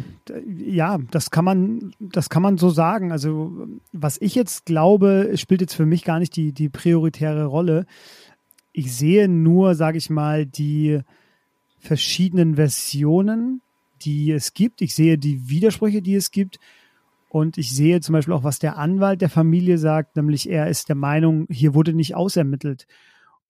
ja, 0.47 0.97
das 1.11 1.29
kann 1.29 1.45
man, 1.45 1.93
das 1.99 2.29
kann 2.29 2.41
man 2.41 2.57
so 2.57 2.69
sagen. 2.69 3.11
Also, 3.11 3.67
was 3.91 4.17
ich 4.21 4.35
jetzt 4.35 4.65
glaube, 4.65 5.31
spielt 5.35 5.61
jetzt 5.61 5.73
für 5.73 5.85
mich 5.85 6.03
gar 6.03 6.19
nicht 6.19 6.35
die, 6.35 6.53
die 6.53 6.69
prioritäre 6.69 7.45
Rolle. 7.45 7.85
Ich 8.71 8.95
sehe 8.95 9.27
nur, 9.27 9.75
sage 9.75 9.97
ich 9.97 10.09
mal, 10.09 10.45
die 10.45 11.01
verschiedenen 11.79 12.55
Versionen, 12.55 13.61
die 14.01 14.31
es 14.31 14.53
gibt. 14.53 14.81
Ich 14.81 14.95
sehe 14.95 15.17
die 15.17 15.49
Widersprüche, 15.49 16.01
die 16.01 16.15
es 16.15 16.31
gibt. 16.31 16.59
Und 17.29 17.57
ich 17.57 17.75
sehe 17.75 18.01
zum 18.01 18.13
Beispiel 18.13 18.33
auch, 18.33 18.43
was 18.43 18.59
der 18.59 18.77
Anwalt 18.77 19.21
der 19.21 19.29
Familie 19.29 19.77
sagt, 19.77 20.15
nämlich 20.15 20.49
er 20.49 20.67
ist 20.67 20.89
der 20.89 20.95
Meinung, 20.95 21.47
hier 21.49 21.73
wurde 21.73 21.93
nicht 21.93 22.15
ausermittelt. 22.15 22.87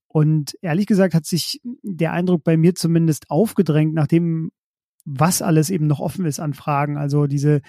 Und 0.08 0.58
ehrlich 0.62 0.88
gesagt 0.88 1.14
hat 1.14 1.26
sich 1.26 1.62
der 1.84 2.14
Eindruck 2.14 2.44
bei 2.44 2.58
mir 2.58 2.74
zumindest 2.74 3.30
aufgedrängt, 3.30 3.94
nachdem 3.94 4.52
was 5.04 5.42
alles 5.42 5.70
eben 5.70 5.88
noch 5.88 6.00
offen 6.00 6.26
ist 6.26 6.40
an 6.40 6.54
Fragen. 6.54 6.98
Also 6.98 7.28
diese, 7.28 7.62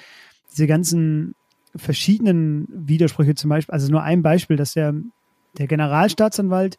diese 0.52 0.66
ganzen 0.66 1.34
verschiedenen 1.74 2.66
Widersprüche 2.70 3.34
zum 3.34 3.50
Beispiel, 3.50 3.72
also 3.72 3.90
nur 3.90 4.02
ein 4.02 4.22
Beispiel, 4.22 4.56
dass 4.56 4.72
der, 4.72 4.94
der 5.58 5.66
Generalstaatsanwalt 5.66 6.78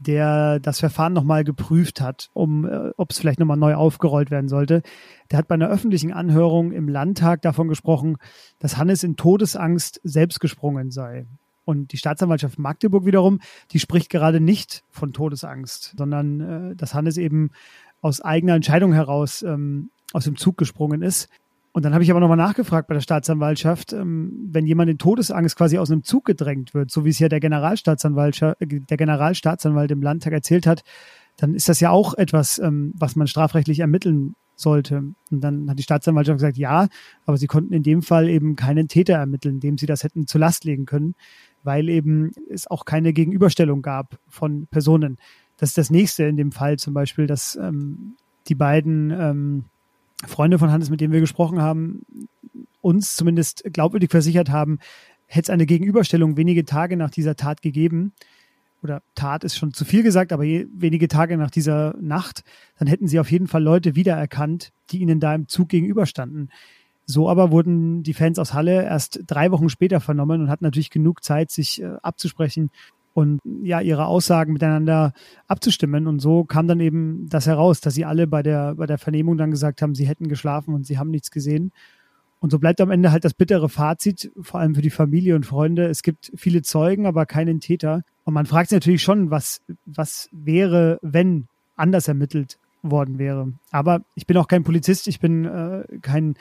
der 0.00 0.58
das 0.60 0.80
Verfahren 0.80 1.12
nochmal 1.12 1.44
geprüft 1.44 2.00
hat, 2.00 2.30
um 2.32 2.66
äh, 2.66 2.90
ob 2.96 3.10
es 3.10 3.18
vielleicht 3.18 3.38
nochmal 3.38 3.58
neu 3.58 3.74
aufgerollt 3.74 4.30
werden 4.30 4.48
sollte. 4.48 4.82
Der 5.30 5.38
hat 5.38 5.46
bei 5.46 5.54
einer 5.54 5.68
öffentlichen 5.68 6.12
Anhörung 6.12 6.72
im 6.72 6.88
Landtag 6.88 7.42
davon 7.42 7.68
gesprochen, 7.68 8.16
dass 8.58 8.78
Hannes 8.78 9.04
in 9.04 9.16
Todesangst 9.16 10.00
selbst 10.02 10.40
gesprungen 10.40 10.90
sei. 10.90 11.26
Und 11.66 11.92
die 11.92 11.98
Staatsanwaltschaft 11.98 12.58
Magdeburg 12.58 13.04
wiederum, 13.04 13.40
die 13.70 13.78
spricht 13.78 14.10
gerade 14.10 14.40
nicht 14.40 14.82
von 14.90 15.12
Todesangst, 15.12 15.94
sondern 15.96 16.40
äh, 16.40 16.76
dass 16.76 16.94
Hannes 16.94 17.18
eben 17.18 17.50
aus 18.00 18.22
eigener 18.22 18.54
Entscheidung 18.54 18.94
heraus 18.94 19.42
ähm, 19.42 19.90
aus 20.12 20.24
dem 20.24 20.36
Zug 20.36 20.56
gesprungen 20.56 21.02
ist. 21.02 21.28
Und 21.72 21.84
dann 21.84 21.94
habe 21.94 22.02
ich 22.02 22.10
aber 22.10 22.18
nochmal 22.18 22.36
nachgefragt 22.36 22.88
bei 22.88 22.94
der 22.94 23.00
Staatsanwaltschaft, 23.00 23.92
ähm, 23.92 24.48
wenn 24.50 24.66
jemand 24.66 24.90
in 24.90 24.98
Todesangst 24.98 25.56
quasi 25.56 25.78
aus 25.78 25.90
einem 25.90 26.02
Zug 26.02 26.24
gedrängt 26.24 26.74
wird, 26.74 26.90
so 26.90 27.04
wie 27.04 27.10
es 27.10 27.18
ja 27.20 27.28
der 27.28 27.40
Generalstaatsanwalt, 27.40 28.40
der 28.60 28.96
Generalstaatsanwalt 28.96 29.90
im 29.92 30.02
Landtag 30.02 30.32
erzählt 30.32 30.66
hat, 30.66 30.82
dann 31.36 31.54
ist 31.54 31.68
das 31.68 31.80
ja 31.80 31.90
auch 31.90 32.14
etwas, 32.14 32.58
ähm, 32.58 32.92
was 32.96 33.14
man 33.14 33.28
strafrechtlich 33.28 33.80
ermitteln 33.80 34.34
sollte. 34.56 34.98
Und 35.30 35.40
dann 35.40 35.70
hat 35.70 35.78
die 35.78 35.82
Staatsanwaltschaft 35.82 36.38
gesagt, 36.38 36.56
ja, 36.56 36.88
aber 37.24 37.36
sie 37.36 37.46
konnten 37.46 37.72
in 37.72 37.82
dem 37.82 38.02
Fall 38.02 38.28
eben 38.28 38.56
keinen 38.56 38.88
Täter 38.88 39.14
ermitteln, 39.14 39.60
dem 39.60 39.78
sie 39.78 39.86
das 39.86 40.04
hätten 40.04 40.26
zur 40.26 40.40
Last 40.40 40.64
legen 40.64 40.86
können, 40.86 41.14
weil 41.62 41.88
eben 41.88 42.32
es 42.50 42.66
auch 42.66 42.84
keine 42.84 43.12
Gegenüberstellung 43.12 43.80
gab 43.80 44.18
von 44.28 44.66
Personen. 44.66 45.18
Das 45.56 45.70
ist 45.70 45.78
das 45.78 45.90
nächste 45.90 46.24
in 46.24 46.36
dem 46.36 46.52
Fall 46.52 46.78
zum 46.78 46.94
Beispiel, 46.94 47.26
dass 47.26 47.56
ähm, 47.56 48.16
die 48.48 48.54
beiden 48.54 49.10
ähm, 49.10 49.64
Freunde 50.26 50.58
von 50.58 50.70
Hannes, 50.70 50.90
mit 50.90 51.00
denen 51.00 51.12
wir 51.12 51.20
gesprochen 51.20 51.60
haben, 51.60 52.02
uns 52.80 53.16
zumindest 53.16 53.64
glaubwürdig 53.72 54.10
versichert 54.10 54.50
haben, 54.50 54.78
hätte 55.26 55.46
es 55.46 55.50
eine 55.50 55.66
Gegenüberstellung 55.66 56.36
wenige 56.36 56.64
Tage 56.64 56.96
nach 56.96 57.10
dieser 57.10 57.36
Tat 57.36 57.62
gegeben, 57.62 58.12
oder 58.82 59.02
Tat 59.14 59.44
ist 59.44 59.58
schon 59.58 59.74
zu 59.74 59.84
viel 59.84 60.02
gesagt, 60.02 60.32
aber 60.32 60.42
wenige 60.42 61.08
Tage 61.08 61.36
nach 61.36 61.50
dieser 61.50 61.94
Nacht, 62.00 62.44
dann 62.78 62.88
hätten 62.88 63.08
sie 63.08 63.20
auf 63.20 63.30
jeden 63.30 63.46
Fall 63.46 63.62
Leute 63.62 63.94
wiedererkannt, 63.94 64.72
die 64.90 65.00
ihnen 65.00 65.20
da 65.20 65.34
im 65.34 65.48
Zug 65.48 65.68
gegenüberstanden. 65.68 66.50
So 67.04 67.28
aber 67.28 67.50
wurden 67.50 68.02
die 68.02 68.14
Fans 68.14 68.38
aus 68.38 68.54
Halle 68.54 68.84
erst 68.84 69.20
drei 69.26 69.50
Wochen 69.50 69.68
später 69.68 70.00
vernommen 70.00 70.40
und 70.40 70.48
hatten 70.48 70.64
natürlich 70.64 70.90
genug 70.90 71.22
Zeit, 71.24 71.50
sich 71.50 71.82
äh, 71.82 71.96
abzusprechen 72.02 72.70
und 73.12 73.40
ja, 73.62 73.80
ihre 73.80 74.06
Aussagen 74.06 74.52
miteinander 74.52 75.12
abzustimmen. 75.48 76.06
Und 76.06 76.20
so 76.20 76.44
kam 76.44 76.68
dann 76.68 76.80
eben 76.80 77.28
das 77.28 77.46
heraus, 77.46 77.80
dass 77.80 77.94
sie 77.94 78.04
alle 78.04 78.26
bei 78.26 78.42
der, 78.42 78.76
bei 78.76 78.86
der 78.86 78.98
Vernehmung 78.98 79.36
dann 79.36 79.50
gesagt 79.50 79.82
haben, 79.82 79.94
sie 79.94 80.06
hätten 80.06 80.28
geschlafen 80.28 80.74
und 80.74 80.86
sie 80.86 80.98
haben 80.98 81.10
nichts 81.10 81.30
gesehen. 81.30 81.72
Und 82.38 82.50
so 82.50 82.58
bleibt 82.58 82.80
am 82.80 82.90
Ende 82.90 83.12
halt 83.12 83.24
das 83.24 83.34
bittere 83.34 83.68
Fazit, 83.68 84.32
vor 84.40 84.60
allem 84.60 84.74
für 84.74 84.82
die 84.82 84.90
Familie 84.90 85.36
und 85.36 85.44
Freunde. 85.44 85.86
Es 85.86 86.02
gibt 86.02 86.32
viele 86.34 86.62
Zeugen, 86.62 87.06
aber 87.06 87.26
keinen 87.26 87.60
Täter. 87.60 88.02
Und 88.24 88.32
man 88.32 88.46
fragt 88.46 88.70
sich 88.70 88.76
natürlich 88.76 89.02
schon, 89.02 89.30
was, 89.30 89.60
was 89.84 90.28
wäre, 90.32 90.98
wenn 91.02 91.48
anders 91.76 92.08
ermittelt 92.08 92.58
worden 92.82 93.18
wäre. 93.18 93.52
Aber 93.70 94.00
ich 94.14 94.26
bin 94.26 94.38
auch 94.38 94.48
kein 94.48 94.64
Polizist, 94.64 95.06
ich 95.06 95.20
bin 95.20 95.44
äh, 95.44 95.84
kein, 96.00 96.34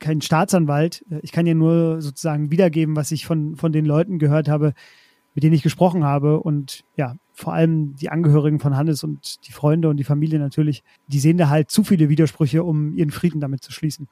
kein 0.00 0.20
Staatsanwalt. 0.20 1.04
Ich 1.22 1.30
kann 1.30 1.46
ja 1.46 1.54
nur 1.54 2.02
sozusagen 2.02 2.50
wiedergeben, 2.50 2.96
was 2.96 3.12
ich 3.12 3.24
von, 3.24 3.54
von 3.54 3.70
den 3.70 3.84
Leuten 3.84 4.18
gehört 4.18 4.48
habe, 4.48 4.74
mit 5.34 5.44
denen 5.44 5.54
ich 5.54 5.62
gesprochen 5.62 6.04
habe 6.04 6.40
und 6.40 6.84
ja, 6.96 7.16
vor 7.32 7.52
allem 7.52 7.96
die 7.96 8.10
Angehörigen 8.10 8.60
von 8.60 8.76
Hannes 8.76 9.02
und 9.02 9.46
die 9.46 9.52
Freunde 9.52 9.88
und 9.88 9.96
die 9.96 10.04
Familie 10.04 10.38
natürlich, 10.38 10.82
die 11.08 11.18
sehen 11.18 11.36
da 11.36 11.48
halt 11.48 11.70
zu 11.70 11.82
viele 11.82 12.08
Widersprüche, 12.08 12.62
um 12.62 12.94
ihren 12.96 13.10
Frieden 13.10 13.40
damit 13.40 13.62
zu 13.62 13.72
schließen. 13.72 14.08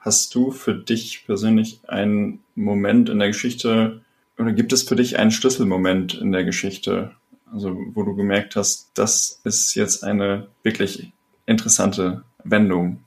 Hast 0.00 0.34
du 0.34 0.50
für 0.50 0.74
dich 0.74 1.24
persönlich 1.26 1.80
einen 1.86 2.40
Moment 2.54 3.08
in 3.08 3.18
der 3.18 3.28
Geschichte 3.28 4.00
oder 4.38 4.52
gibt 4.52 4.72
es 4.72 4.82
für 4.82 4.96
dich 4.96 5.18
einen 5.18 5.30
Schlüsselmoment 5.30 6.14
in 6.14 6.32
der 6.32 6.44
Geschichte, 6.44 7.12
also 7.52 7.76
wo 7.94 8.02
du 8.02 8.16
gemerkt 8.16 8.56
hast, 8.56 8.90
das 8.94 9.40
ist 9.44 9.74
jetzt 9.74 10.02
eine 10.02 10.48
wirklich 10.62 11.12
interessante 11.46 12.24
Wendung? 12.42 13.00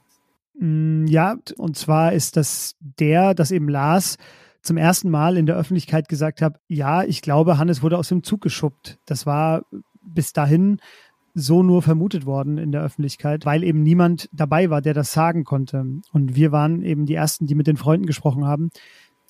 Mm, 0.60 1.08
ja, 1.08 1.36
und 1.58 1.78
zwar 1.78 2.14
ist 2.14 2.38
das 2.38 2.76
der, 2.80 3.34
dass 3.34 3.52
eben 3.52 3.68
Lars 3.68 4.18
zum 4.64 4.78
ersten 4.78 5.10
Mal 5.10 5.38
in 5.38 5.46
der 5.46 5.58
Öffentlichkeit 5.58 6.08
gesagt 6.08 6.42
habe, 6.42 6.60
ja, 6.68 7.04
ich 7.04 7.22
glaube, 7.22 7.58
Hannes 7.58 7.84
wurde 7.84 7.98
aus 7.98 8.10
dem 8.10 8.24
Zug 8.24 8.42
geschubbt. 8.42 8.98
Das 9.06 9.26
war 9.26 9.66
bis 10.02 10.34
dahin 10.34 10.80
so 11.36 11.64
nur 11.64 11.82
vermutet 11.82 12.26
worden 12.26 12.58
in 12.58 12.72
der 12.72 12.82
Öffentlichkeit, 12.82 13.46
weil 13.46 13.64
eben 13.64 13.84
niemand 13.84 14.30
dabei 14.32 14.70
war, 14.70 14.82
der 14.82 14.94
das 14.94 15.12
sagen 15.14 15.44
konnte. 15.44 15.86
Und 16.12 16.36
wir 16.36 16.52
waren 16.52 16.82
eben 16.84 17.06
die 17.06 17.16
Ersten, 17.16 17.46
die 17.46 17.56
mit 17.56 17.68
den 17.68 17.78
Freunden 17.78 18.06
gesprochen 18.06 18.46
haben, 18.46 18.70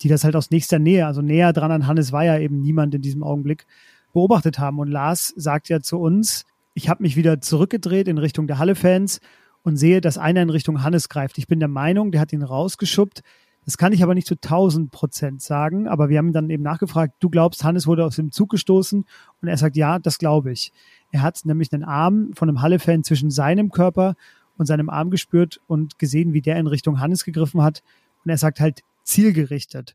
die 0.02 0.08
das 0.08 0.24
halt 0.24 0.36
aus 0.36 0.50
nächster 0.50 0.78
Nähe, 0.78 1.06
also 1.06 1.22
näher 1.22 1.52
dran 1.52 1.72
an 1.72 1.86
Hannes 1.86 2.12
war 2.12 2.24
ja 2.24 2.38
eben 2.38 2.60
niemand 2.60 2.94
in 2.94 3.02
diesem 3.02 3.22
Augenblick, 3.22 3.66
beobachtet 4.12 4.58
haben. 4.58 4.78
Und 4.78 4.88
Lars 4.88 5.32
sagt 5.36 5.68
ja 5.68 5.80
zu 5.80 5.98
uns, 5.98 6.44
ich 6.74 6.88
habe 6.88 7.02
mich 7.02 7.16
wieder 7.16 7.40
zurückgedreht 7.40 8.08
in 8.08 8.18
Richtung 8.18 8.46
der 8.46 8.58
Halle-Fans 8.58 9.20
und 9.62 9.76
sehe, 9.76 10.00
dass 10.00 10.18
einer 10.18 10.42
in 10.42 10.50
Richtung 10.50 10.82
Hannes 10.82 11.08
greift. 11.08 11.38
Ich 11.38 11.46
bin 11.46 11.58
der 11.58 11.68
Meinung, 11.68 12.12
der 12.12 12.20
hat 12.20 12.32
ihn 12.32 12.42
rausgeschubbt. 12.42 13.22
Das 13.64 13.78
kann 13.78 13.92
ich 13.92 14.02
aber 14.02 14.14
nicht 14.14 14.26
zu 14.26 14.34
1000 14.34 14.90
Prozent 14.90 15.42
sagen, 15.42 15.88
aber 15.88 16.08
wir 16.08 16.18
haben 16.18 16.32
dann 16.32 16.50
eben 16.50 16.62
nachgefragt, 16.62 17.14
du 17.20 17.30
glaubst, 17.30 17.64
Hannes 17.64 17.86
wurde 17.86 18.04
aus 18.04 18.16
dem 18.16 18.30
Zug 18.30 18.50
gestoßen? 18.50 19.04
Und 19.40 19.48
er 19.48 19.56
sagt, 19.56 19.76
ja, 19.76 19.98
das 19.98 20.18
glaube 20.18 20.52
ich. 20.52 20.72
Er 21.10 21.22
hat 21.22 21.40
nämlich 21.44 21.72
einen 21.72 21.84
Arm 21.84 22.30
von 22.34 22.48
einem 22.48 22.60
Halle-Fan 22.60 23.04
zwischen 23.04 23.30
seinem 23.30 23.70
Körper 23.70 24.16
und 24.58 24.66
seinem 24.66 24.90
Arm 24.90 25.10
gespürt 25.10 25.60
und 25.66 25.98
gesehen, 25.98 26.32
wie 26.32 26.42
der 26.42 26.56
in 26.56 26.66
Richtung 26.66 27.00
Hannes 27.00 27.24
gegriffen 27.24 27.62
hat. 27.62 27.82
Und 28.24 28.30
er 28.30 28.38
sagt 28.38 28.60
halt 28.60 28.82
zielgerichtet. 29.02 29.94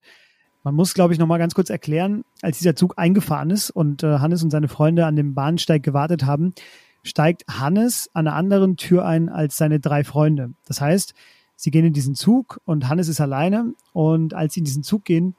Man 0.64 0.76
muss, 0.76 0.94
glaube 0.94 1.14
ich, 1.14 1.20
noch 1.20 1.28
mal 1.28 1.38
ganz 1.38 1.54
kurz 1.54 1.70
erklären, 1.70 2.24
als 2.42 2.58
dieser 2.58 2.76
Zug 2.76 2.96
eingefahren 2.98 3.50
ist 3.50 3.70
und 3.70 4.04
äh, 4.04 4.20
Hannes 4.20 4.44
und 4.44 4.50
seine 4.50 4.68
Freunde 4.68 5.06
an 5.06 5.16
dem 5.16 5.34
Bahnsteig 5.34 5.84
gewartet 5.84 6.26
haben, 6.26 6.54
steigt 7.04 7.46
Hannes 7.50 8.10
an 8.14 8.28
einer 8.28 8.36
anderen 8.36 8.76
Tür 8.76 9.06
ein 9.06 9.30
als 9.30 9.56
seine 9.56 9.80
drei 9.80 10.04
Freunde. 10.04 10.52
Das 10.66 10.82
heißt, 10.82 11.14
Sie 11.62 11.72
gehen 11.72 11.84
in 11.84 11.92
diesen 11.92 12.16
Zug 12.16 12.62
und 12.64 12.88
Hannes 12.88 13.10
ist 13.10 13.20
alleine. 13.20 13.74
Und 13.92 14.34
als 14.34 14.54
sie 14.54 14.62
in 14.62 14.64
diesen 14.64 14.82
Zug 14.82 15.04
gehen, 15.04 15.36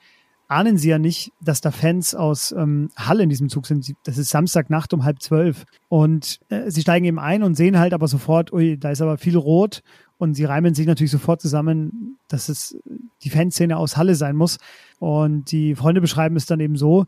ahnen 0.49 0.77
sie 0.77 0.91
ja 0.91 0.99
nicht, 0.99 1.33
dass 1.41 1.63
da 1.63 1.71
Fans 1.71 2.15
aus 2.15 2.53
ähm, 2.53 2.91
Halle 2.95 3.23
in 3.23 3.31
diesem 3.31 3.49
Zug 3.49 3.67
sind. 3.67 3.95
Das 4.05 4.19
ist 4.19 4.29
Samstagnacht 4.29 4.93
um 4.93 5.05
halb 5.05 5.23
zwölf. 5.23 5.65
Und 5.89 6.39
äh, 6.51 6.71
sie 6.71 6.83
steigen 6.83 7.07
eben 7.07 7.19
ein 7.19 7.43
und 7.43 7.55
sehen 7.55 7.79
halt 7.79 7.95
aber 7.95 8.07
sofort, 8.07 8.53
ui, 8.53 8.77
da 8.77 8.91
ist 8.91 9.01
aber 9.01 9.17
viel 9.17 9.35
rot. 9.35 9.81
Und 10.19 10.35
sie 10.35 10.45
reimen 10.45 10.75
sich 10.75 10.87
natürlich 10.87 11.11
sofort 11.11 11.41
zusammen, 11.41 12.19
dass 12.29 12.51
es 12.51 12.77
die 13.23 13.31
Fanszene 13.31 13.79
aus 13.79 13.97
Halle 13.97 14.15
sein 14.15 14.37
muss. 14.37 14.59
Und 14.99 15.51
die 15.53 15.75
Freunde 15.75 16.03
beschreiben 16.03 16.37
es 16.37 16.45
dann 16.45 16.61
eben 16.61 16.77
so, 16.77 17.07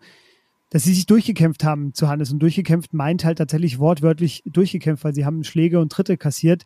dass 0.71 0.85
sie 0.85 0.95
sich 0.95 1.05
durchgekämpft 1.05 1.65
haben 1.65 1.93
zu 1.93 2.09
Hannes. 2.09 2.33
Und 2.33 2.39
durchgekämpft 2.39 2.95
meint 2.95 3.27
halt 3.27 3.37
tatsächlich 3.37 3.79
wortwörtlich 3.79 4.43
durchgekämpft, 4.47 5.05
weil 5.05 5.13
sie 5.13 5.27
haben 5.27 5.45
Schläge 5.45 5.81
und 5.81 5.93
Tritte 5.93 6.17
kassiert. 6.17 6.65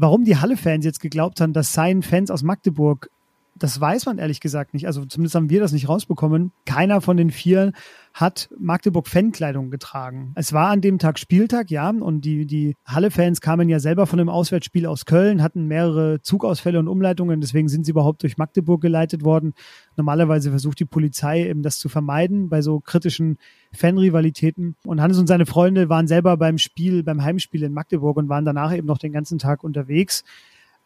Warum 0.00 0.22
die 0.22 0.36
Halle-Fans 0.36 0.84
jetzt 0.84 1.00
geglaubt 1.00 1.40
haben, 1.40 1.52
dass 1.52 1.72
seien 1.72 2.02
Fans 2.02 2.30
aus 2.30 2.44
Magdeburg 2.44 3.10
das 3.58 3.80
weiß 3.80 4.06
man 4.06 4.18
ehrlich 4.18 4.40
gesagt 4.40 4.74
nicht. 4.74 4.86
Also 4.86 5.04
zumindest 5.04 5.34
haben 5.34 5.50
wir 5.50 5.60
das 5.60 5.72
nicht 5.72 5.88
rausbekommen. 5.88 6.52
Keiner 6.64 7.00
von 7.00 7.16
den 7.16 7.30
vier 7.30 7.72
hat 8.14 8.48
Magdeburg-Fankleidung 8.58 9.70
getragen. 9.70 10.32
Es 10.34 10.52
war 10.52 10.70
an 10.70 10.80
dem 10.80 10.98
Tag 10.98 11.18
Spieltag, 11.18 11.70
ja, 11.70 11.90
und 11.90 12.22
die, 12.22 12.46
die 12.46 12.74
Halle-Fans 12.84 13.40
kamen 13.40 13.68
ja 13.68 13.78
selber 13.78 14.06
von 14.06 14.18
einem 14.18 14.28
Auswärtsspiel 14.28 14.86
aus 14.86 15.04
Köln, 15.04 15.42
hatten 15.42 15.66
mehrere 15.66 16.20
Zugausfälle 16.20 16.78
und 16.78 16.88
Umleitungen, 16.88 17.40
deswegen 17.40 17.68
sind 17.68 17.84
sie 17.84 17.92
überhaupt 17.92 18.22
durch 18.22 18.36
Magdeburg 18.36 18.80
geleitet 18.80 19.24
worden. 19.24 19.54
Normalerweise 19.96 20.50
versucht 20.50 20.80
die 20.80 20.84
Polizei 20.84 21.48
eben 21.48 21.62
das 21.62 21.78
zu 21.78 21.88
vermeiden 21.88 22.48
bei 22.48 22.62
so 22.62 22.80
kritischen 22.80 23.38
Fanrivalitäten. 23.72 24.76
Und 24.84 25.00
Hannes 25.00 25.18
und 25.18 25.26
seine 25.26 25.46
Freunde 25.46 25.88
waren 25.88 26.08
selber 26.08 26.36
beim 26.36 26.58
Spiel, 26.58 27.02
beim 27.02 27.22
Heimspiel 27.22 27.62
in 27.62 27.72
Magdeburg 27.72 28.16
und 28.16 28.28
waren 28.28 28.44
danach 28.44 28.74
eben 28.74 28.86
noch 28.86 28.98
den 28.98 29.12
ganzen 29.12 29.38
Tag 29.38 29.62
unterwegs. 29.62 30.24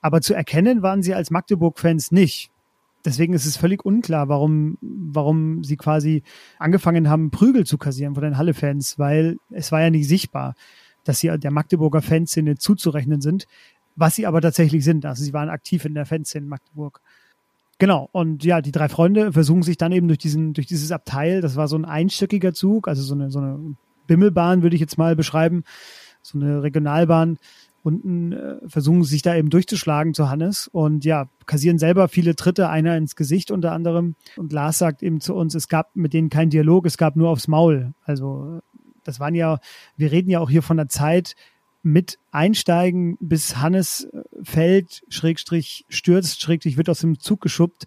Aber 0.01 0.21
zu 0.21 0.35
erkennen 0.35 0.83
waren 0.83 1.03
sie 1.03 1.15
als 1.15 1.31
Magdeburg-Fans 1.31 2.11
nicht 2.11 2.51
deswegen 3.05 3.35
ist 3.35 3.47
es 3.47 3.57
völlig 3.57 3.85
unklar, 3.85 4.29
warum, 4.29 4.79
warum 4.81 5.65
sie 5.65 5.77
quasi 5.77 6.23
angefangen 6.59 7.09
haben, 7.09 7.31
Prügel 7.31 7.67
zu 7.67 7.79
kassieren 7.79 8.15
von 8.15 8.25
den 8.25 8.37
Halle-Fans, 8.37 8.99
weil 8.99 9.37
es 9.51 9.73
war 9.73 9.81
ja 9.81 9.91
nicht 9.91 10.09
sichtbar, 10.09 10.55
dass 11.05 11.21
sie 11.21 11.37
der 11.39 11.51
Magdeburger 11.51 12.03
Fanszene 12.03 12.57
zuzurechnen 12.57 13.21
sind, 13.21 13.47
was 13.97 14.15
sie 14.15 14.27
aber 14.27 14.41
tatsächlich 14.41 14.85
sind. 14.85 15.05
Also 15.05 15.25
sie 15.25 15.33
waren 15.33 15.49
aktiv 15.49 15.85
in 15.85 15.95
der 15.95 16.07
Fanszene 16.07 16.45
in 16.45 16.49
Magdeburg. 16.49 17.01
Genau, 17.79 18.09
und 18.13 18.45
ja, 18.45 18.61
die 18.61 18.71
drei 18.71 18.89
Freunde 18.89 19.33
versuchen 19.33 19.63
sich 19.63 19.77
dann 19.77 19.93
eben 19.93 20.07
durch 20.07 20.19
diesen, 20.19 20.53
durch 20.53 20.67
dieses 20.67 20.93
Abteil, 20.93 21.41
das 21.41 21.57
war 21.57 21.67
so 21.67 21.77
ein 21.77 21.85
einstöckiger 21.85 22.53
Zug, 22.53 22.87
also 22.87 23.03
so 23.03 23.15
eine, 23.15 23.31
so 23.31 23.41
eine 23.41 23.59
Bimmelbahn, 24.07 24.63
würde 24.63 24.77
ich 24.77 24.81
jetzt 24.81 24.99
mal 24.99 25.17
beschreiben, 25.17 25.65
so 26.23 26.39
eine 26.39 26.63
Regionalbahn, 26.63 27.39
unten 27.83 28.33
äh, 28.33 28.57
versuchen 28.67 29.03
sich 29.05 29.23
da 29.23 29.35
eben 29.35 29.51
durchzuschlagen 29.51 30.15
zu 30.15 30.31
Hannes 30.31 30.69
und 30.69 31.05
ja, 31.05 31.29
kassieren 31.47 31.79
selber 31.79 32.09
viele 32.09 32.37
Tritte, 32.37 32.69
einer 32.69 32.97
ins 32.97 33.17
Gesicht 33.17 33.51
unter 33.51 33.73
anderem. 33.73 34.15
Und 34.37 34.53
Lars 34.53 34.79
sagt 34.79 35.03
eben 35.03 35.21
zu 35.21 35.35
uns, 35.35 35.55
es 35.55 35.69
gab 35.69 35.95
mit 35.97 36.13
denen 36.13 36.31
keinen 36.31 36.51
Dialog, 36.51 36.87
es 36.87 36.97
gab 36.97 37.17
nur 37.17 37.31
aufs 37.31 37.49
Maul. 37.49 37.93
Also 38.05 38.61
das 39.05 39.19
waren 39.21 39.35
ja, 39.35 39.59
wir 39.97 40.13
reden 40.13 40.31
ja 40.31 40.41
auch 40.41 40.51
hier 40.51 40.63
von 40.63 40.77
der 40.77 40.89
Zeit 40.89 41.35
mit 41.83 42.19
Einsteigen, 42.31 43.17
bis 43.21 43.57
Hannes 43.57 44.05
äh, 44.05 44.23
fällt, 44.43 45.03
Schrägstrich 45.09 45.85
stürzt, 45.89 46.41
Schrägstrich 46.41 46.77
wird 46.77 46.89
aus 46.89 47.01
dem 47.01 47.19
Zug 47.19 47.41
geschubbt, 47.41 47.87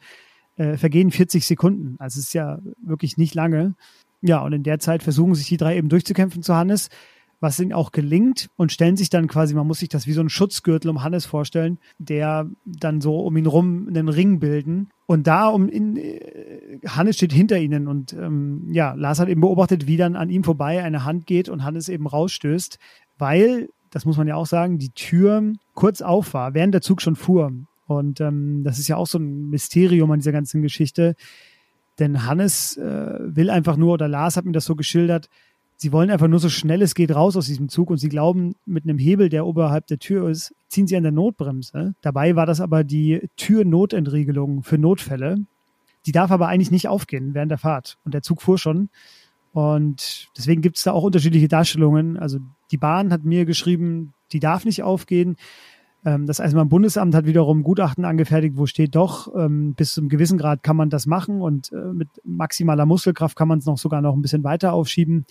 äh, 0.58 0.75
vergehen 0.75 1.12
40 1.12 1.46
Sekunden. 1.46 1.96
Also 2.00 2.20
es 2.20 2.28
ist 2.28 2.34
ja 2.34 2.60
wirklich 2.82 3.18
nicht 3.18 3.34
lange. 3.34 3.75
Ja, 4.22 4.40
und 4.40 4.54
in 4.54 4.64
der 4.64 4.80
Zeit 4.80 5.04
versuchen 5.04 5.36
sich 5.36 5.48
die 5.48 5.58
drei 5.58 5.78
eben 5.78 5.88
durchzukämpfen 5.88 6.44
zu 6.44 6.56
Hannes 6.56 6.90
was 7.39 7.60
ihnen 7.60 7.74
auch 7.74 7.92
gelingt 7.92 8.50
und 8.56 8.72
stellen 8.72 8.98
sich 8.98 9.10
dann 9.10 9.27
quasi, 9.27 9.54
man 9.54 9.68
muss 9.68 9.80
sich 9.80 9.89
das 9.89 10.08
wie 10.08 10.13
so 10.13 10.22
ein 10.22 10.30
Schutzgürtel 10.30 10.89
um 10.89 11.04
Hannes 11.04 11.25
vorstellen, 11.25 11.80
der 11.98 12.50
dann 12.65 13.01
so 13.01 13.20
um 13.20 13.36
ihn 13.38 13.46
rum 13.46 13.88
einen 13.88 14.10
Ring 14.10 14.39
bilden. 14.39 14.89
Und 15.06 15.27
da 15.27 15.48
um 15.48 15.70
in, 15.70 15.98
äh, 15.98 16.80
Hannes 16.88 17.18
steht 17.18 17.34
hinter 17.34 17.60
ihnen 17.60 17.88
und 17.88 18.13
ähm, 18.13 18.68
ja, 18.72 18.94
Lars 18.94 19.20
hat 19.20 19.30
eben 19.30 19.42
beobachtet, 19.42 19.88
wie 19.88 19.98
dann 19.98 20.15
an 20.15 20.30
ihm 20.30 20.44
vorbei 20.44 20.84
eine 20.84 21.06
Hand 21.06 21.27
geht 21.27 21.50
und 21.50 21.63
Hannes 21.63 21.89
eben 21.89 22.08
rausstößt, 22.08 22.80
weil, 23.18 23.70
das 23.92 24.06
muss 24.06 24.18
man 24.18 24.27
ja 24.27 24.36
auch 24.36 24.48
sagen, 24.48 24.80
die 24.80 24.89
Tür 24.89 25.54
kurz 25.74 26.01
auf 26.01 26.34
war, 26.34 26.54
während 26.54 26.74
der 26.74 26.82
Zug 26.82 27.01
schon 27.01 27.15
fuhr. 27.15 27.51
Und 27.88 28.20
ähm, 28.20 28.63
das 28.63 28.80
ist 28.80 28.88
ja 28.88 28.98
auch 28.98 29.08
so 29.08 29.20
ein 29.20 29.50
Mysterium 29.50 30.10
an 30.12 30.20
dieser 30.20 30.32
ganzen 30.32 30.62
Geschichte. 30.62 31.15
Denn 32.00 32.25
Hannes 32.25 32.77
äh, 32.77 33.20
will 33.20 33.50
einfach 33.50 33.77
nur, 33.77 33.94
oder 33.94 34.08
Lars 34.08 34.38
hat 34.38 34.46
mir 34.46 34.51
das 34.51 34.65
so 34.65 34.75
geschildert, 34.75 35.30
sie 35.77 35.91
wollen 35.91 36.10
einfach 36.10 36.27
nur 36.27 36.39
so 36.39 36.50
schnell 36.50 36.82
es 36.82 36.96
geht 36.96 37.13
raus 37.13 37.36
aus 37.36 37.48
diesem 37.48 37.70
Zug 37.70 37.89
und 37.89 37.98
sie 37.98 38.10
glauben, 38.10 38.55
mit 38.65 38.84
einem 38.84 38.98
Hebel, 38.98 39.29
der 39.29 39.46
oberhalb 39.46 39.88
der 39.88 40.00
Tür 40.00 40.29
ist, 40.29 40.53
ziehen 40.67 40.88
sie 40.88 40.96
an 40.98 41.03
der 41.03 41.12
Notbremse. 41.12 41.96
Dabei 42.01 42.36
war 42.36 42.46
das 42.46 42.62
aber 42.62 42.84
die 42.84 43.27
Türnotentriegelung 43.36 44.63
für 44.63 44.77
Notfälle. 44.77 45.38
Die 46.05 46.12
darf 46.12 46.32
aber 46.32 46.48
eigentlich 46.48 46.72
nicht 46.72 46.88
aufgehen 46.88 47.34
während 47.34 47.51
der 47.51 47.58
Fahrt. 47.58 47.98
Und 48.05 48.13
der 48.13 48.22
Zug 48.22 48.41
fuhr 48.41 48.58
schon. 48.58 48.89
Und 49.53 50.27
deswegen 50.38 50.62
gibt 50.62 50.77
es 50.77 50.84
da 50.84 50.91
auch 50.91 51.03
unterschiedliche 51.03 51.48
Darstellungen. 51.48 52.17
Also 52.17 52.39
die 52.72 52.77
Bahn 52.77 53.12
hat 53.12 53.24
mir 53.24 53.46
geschrieben, 53.46 54.13
die 54.32 54.39
darf 54.39 54.65
nicht 54.65 54.84
aufgehen. 54.84 55.38
Ähm, 56.05 56.27
das 56.27 56.39
Eisenbahnbundesamt 56.39 57.15
hat 57.15 57.25
wiederum 57.25 57.63
Gutachten 57.63 58.05
angefertigt, 58.05 58.58
wo 58.58 58.65
steht 58.65 58.96
doch, 58.96 59.34
ähm, 59.36 59.74
bis 59.74 59.94
zum 59.94 60.08
gewissen 60.08 60.38
Grad 60.38 60.62
kann 60.62 60.75
man 60.75 60.89
das 60.89 61.08
machen 61.08 61.41
und 61.41 61.72
äh, 61.72 61.94
mit 61.94 62.10
maximaler 62.24 62.86
Muskelkraft 62.86 63.36
kann 63.36 63.48
man 63.48 63.60
es 63.60 63.65
noch 63.65 63.77
sogar 63.77 64.01
noch 64.01 64.15
ein 64.15 64.22
bisschen 64.22 64.44
weiter 64.44 64.74
aufschieben. 64.74 65.25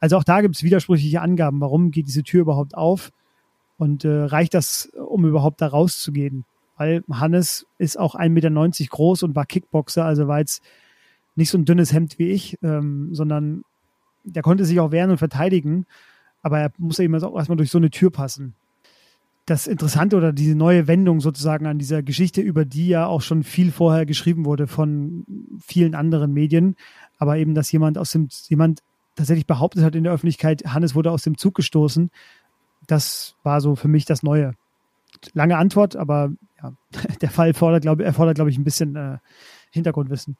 Also 0.00 0.16
auch 0.16 0.24
da 0.24 0.40
gibt 0.40 0.56
es 0.56 0.62
widersprüchliche 0.62 1.20
Angaben, 1.20 1.60
warum 1.60 1.90
geht 1.90 2.06
diese 2.06 2.22
Tür 2.22 2.42
überhaupt 2.42 2.74
auf 2.74 3.10
und 3.76 4.04
äh, 4.04 4.08
reicht 4.08 4.54
das, 4.54 4.86
um 4.94 5.24
überhaupt 5.24 5.60
da 5.60 5.68
rauszugehen? 5.68 6.44
Weil 6.76 7.02
Hannes 7.10 7.66
ist 7.78 7.98
auch 7.98 8.14
1,90 8.14 8.28
Meter 8.28 8.88
groß 8.90 9.24
und 9.24 9.34
war 9.34 9.46
Kickboxer, 9.46 10.04
also 10.04 10.28
war 10.28 10.38
jetzt 10.38 10.62
nicht 11.34 11.50
so 11.50 11.58
ein 11.58 11.64
dünnes 11.64 11.92
Hemd 11.92 12.18
wie 12.18 12.30
ich, 12.30 12.58
ähm, 12.62 13.14
sondern 13.14 13.64
der 14.24 14.42
konnte 14.42 14.64
sich 14.64 14.78
auch 14.78 14.92
wehren 14.92 15.10
und 15.10 15.18
verteidigen, 15.18 15.86
aber 16.42 16.60
er 16.60 16.72
muss 16.78 16.98
eben 16.98 17.14
auch 17.22 17.36
erstmal 17.36 17.56
durch 17.56 17.70
so 17.70 17.78
eine 17.78 17.90
Tür 17.90 18.10
passen 18.10 18.54
das 19.48 19.66
Interessante 19.66 20.16
oder 20.16 20.32
diese 20.32 20.54
neue 20.54 20.86
Wendung 20.86 21.20
sozusagen 21.20 21.66
an 21.66 21.78
dieser 21.78 22.02
Geschichte, 22.02 22.40
über 22.40 22.64
die 22.64 22.88
ja 22.88 23.06
auch 23.06 23.22
schon 23.22 23.42
viel 23.42 23.72
vorher 23.72 24.04
geschrieben 24.04 24.44
wurde 24.44 24.66
von 24.66 25.24
vielen 25.60 25.94
anderen 25.94 26.32
Medien, 26.34 26.76
aber 27.16 27.38
eben, 27.38 27.54
dass 27.54 27.72
jemand 27.72 27.96
aus 27.96 28.12
dem, 28.12 28.28
jemand 28.48 28.80
tatsächlich 29.18 29.46
behauptet 29.46 29.84
hat 29.84 29.94
in 29.94 30.04
der 30.04 30.12
Öffentlichkeit, 30.12 30.64
Hannes 30.66 30.94
wurde 30.94 31.10
aus 31.10 31.22
dem 31.22 31.36
Zug 31.36 31.54
gestoßen, 31.54 32.10
das 32.86 33.34
war 33.42 33.60
so 33.60 33.74
für 33.76 33.88
mich 33.88 34.04
das 34.04 34.22
Neue. 34.22 34.54
Lange 35.32 35.56
Antwort, 35.56 35.96
aber 35.96 36.32
ja, 36.62 36.72
der 37.20 37.30
Fall 37.30 37.54
fordert, 37.54 37.82
glaube, 37.82 38.04
erfordert, 38.04 38.36
glaube 38.36 38.50
ich, 38.50 38.58
ein 38.58 38.64
bisschen 38.64 38.96
äh, 38.96 39.18
Hintergrundwissen. 39.70 40.36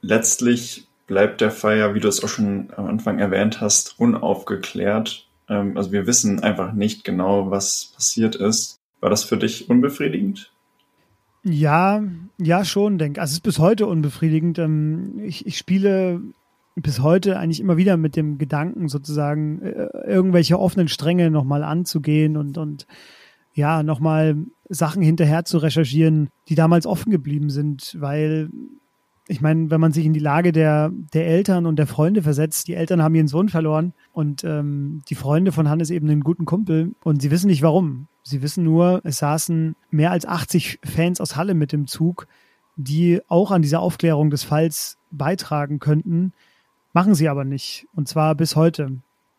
Letztlich 0.00 0.88
bleibt 1.06 1.40
der 1.40 1.50
Fall 1.50 1.78
ja, 1.78 1.94
wie 1.94 2.00
du 2.00 2.08
es 2.08 2.22
auch 2.22 2.28
schon 2.28 2.68
am 2.76 2.86
Anfang 2.86 3.18
erwähnt 3.18 3.60
hast, 3.60 3.98
unaufgeklärt. 3.98 5.28
Ähm, 5.48 5.76
also 5.76 5.92
wir 5.92 6.06
wissen 6.06 6.40
einfach 6.42 6.72
nicht 6.72 7.04
genau, 7.04 7.50
was 7.50 7.92
passiert 7.94 8.36
ist. 8.36 8.78
War 9.00 9.10
das 9.10 9.24
für 9.24 9.36
dich 9.36 9.68
unbefriedigend? 9.68 10.52
Ja, 11.42 12.02
ja, 12.38 12.64
schon, 12.64 12.98
denke. 12.98 13.20
Also 13.20 13.32
es 13.32 13.36
ist 13.38 13.42
bis 13.42 13.58
heute 13.58 13.86
unbefriedigend. 13.86 14.58
Ähm, 14.58 15.18
ich, 15.24 15.46
ich 15.46 15.58
spiele 15.58 16.20
bis 16.76 17.00
heute 17.00 17.38
eigentlich 17.38 17.60
immer 17.60 17.76
wieder 17.76 17.96
mit 17.96 18.16
dem 18.16 18.38
Gedanken, 18.38 18.88
sozusagen 18.88 19.62
äh, 19.62 19.88
irgendwelche 20.06 20.58
offenen 20.58 20.88
Stränge 20.88 21.30
nochmal 21.30 21.62
anzugehen 21.62 22.36
und, 22.36 22.58
und 22.58 22.86
ja, 23.54 23.82
nochmal 23.82 24.36
Sachen 24.68 25.02
hinterher 25.02 25.44
zu 25.44 25.58
recherchieren, 25.58 26.28
die 26.48 26.54
damals 26.54 26.86
offen 26.86 27.10
geblieben 27.10 27.50
sind, 27.50 27.96
weil 27.98 28.48
ich 29.30 29.40
meine, 29.40 29.70
wenn 29.70 29.80
man 29.80 29.92
sich 29.92 30.06
in 30.06 30.12
die 30.12 30.18
Lage 30.18 30.50
der, 30.50 30.90
der 31.14 31.28
Eltern 31.28 31.66
und 31.66 31.76
der 31.76 31.86
Freunde 31.86 32.22
versetzt, 32.22 32.66
die 32.66 32.74
Eltern 32.74 33.00
haben 33.00 33.14
ihren 33.14 33.28
Sohn 33.28 33.48
verloren 33.48 33.92
und 34.12 34.42
ähm, 34.42 35.02
die 35.08 35.14
Freunde 35.14 35.52
von 35.52 35.68
Hannes 35.68 35.90
eben 35.90 36.10
einen 36.10 36.24
guten 36.24 36.46
Kumpel 36.46 36.92
und 37.04 37.22
sie 37.22 37.30
wissen 37.30 37.46
nicht 37.46 37.62
warum. 37.62 38.08
Sie 38.24 38.42
wissen 38.42 38.64
nur, 38.64 39.00
es 39.04 39.18
saßen 39.18 39.76
mehr 39.90 40.10
als 40.10 40.26
80 40.26 40.80
Fans 40.84 41.20
aus 41.20 41.36
Halle 41.36 41.54
mit 41.54 41.70
dem 41.70 41.86
Zug, 41.86 42.26
die 42.74 43.20
auch 43.28 43.52
an 43.52 43.62
dieser 43.62 43.80
Aufklärung 43.80 44.30
des 44.30 44.42
Falls 44.42 44.98
beitragen 45.12 45.78
könnten, 45.78 46.32
machen 46.92 47.14
sie 47.14 47.28
aber 47.28 47.44
nicht. 47.44 47.86
Und 47.94 48.08
zwar 48.08 48.34
bis 48.34 48.56
heute. 48.56 48.98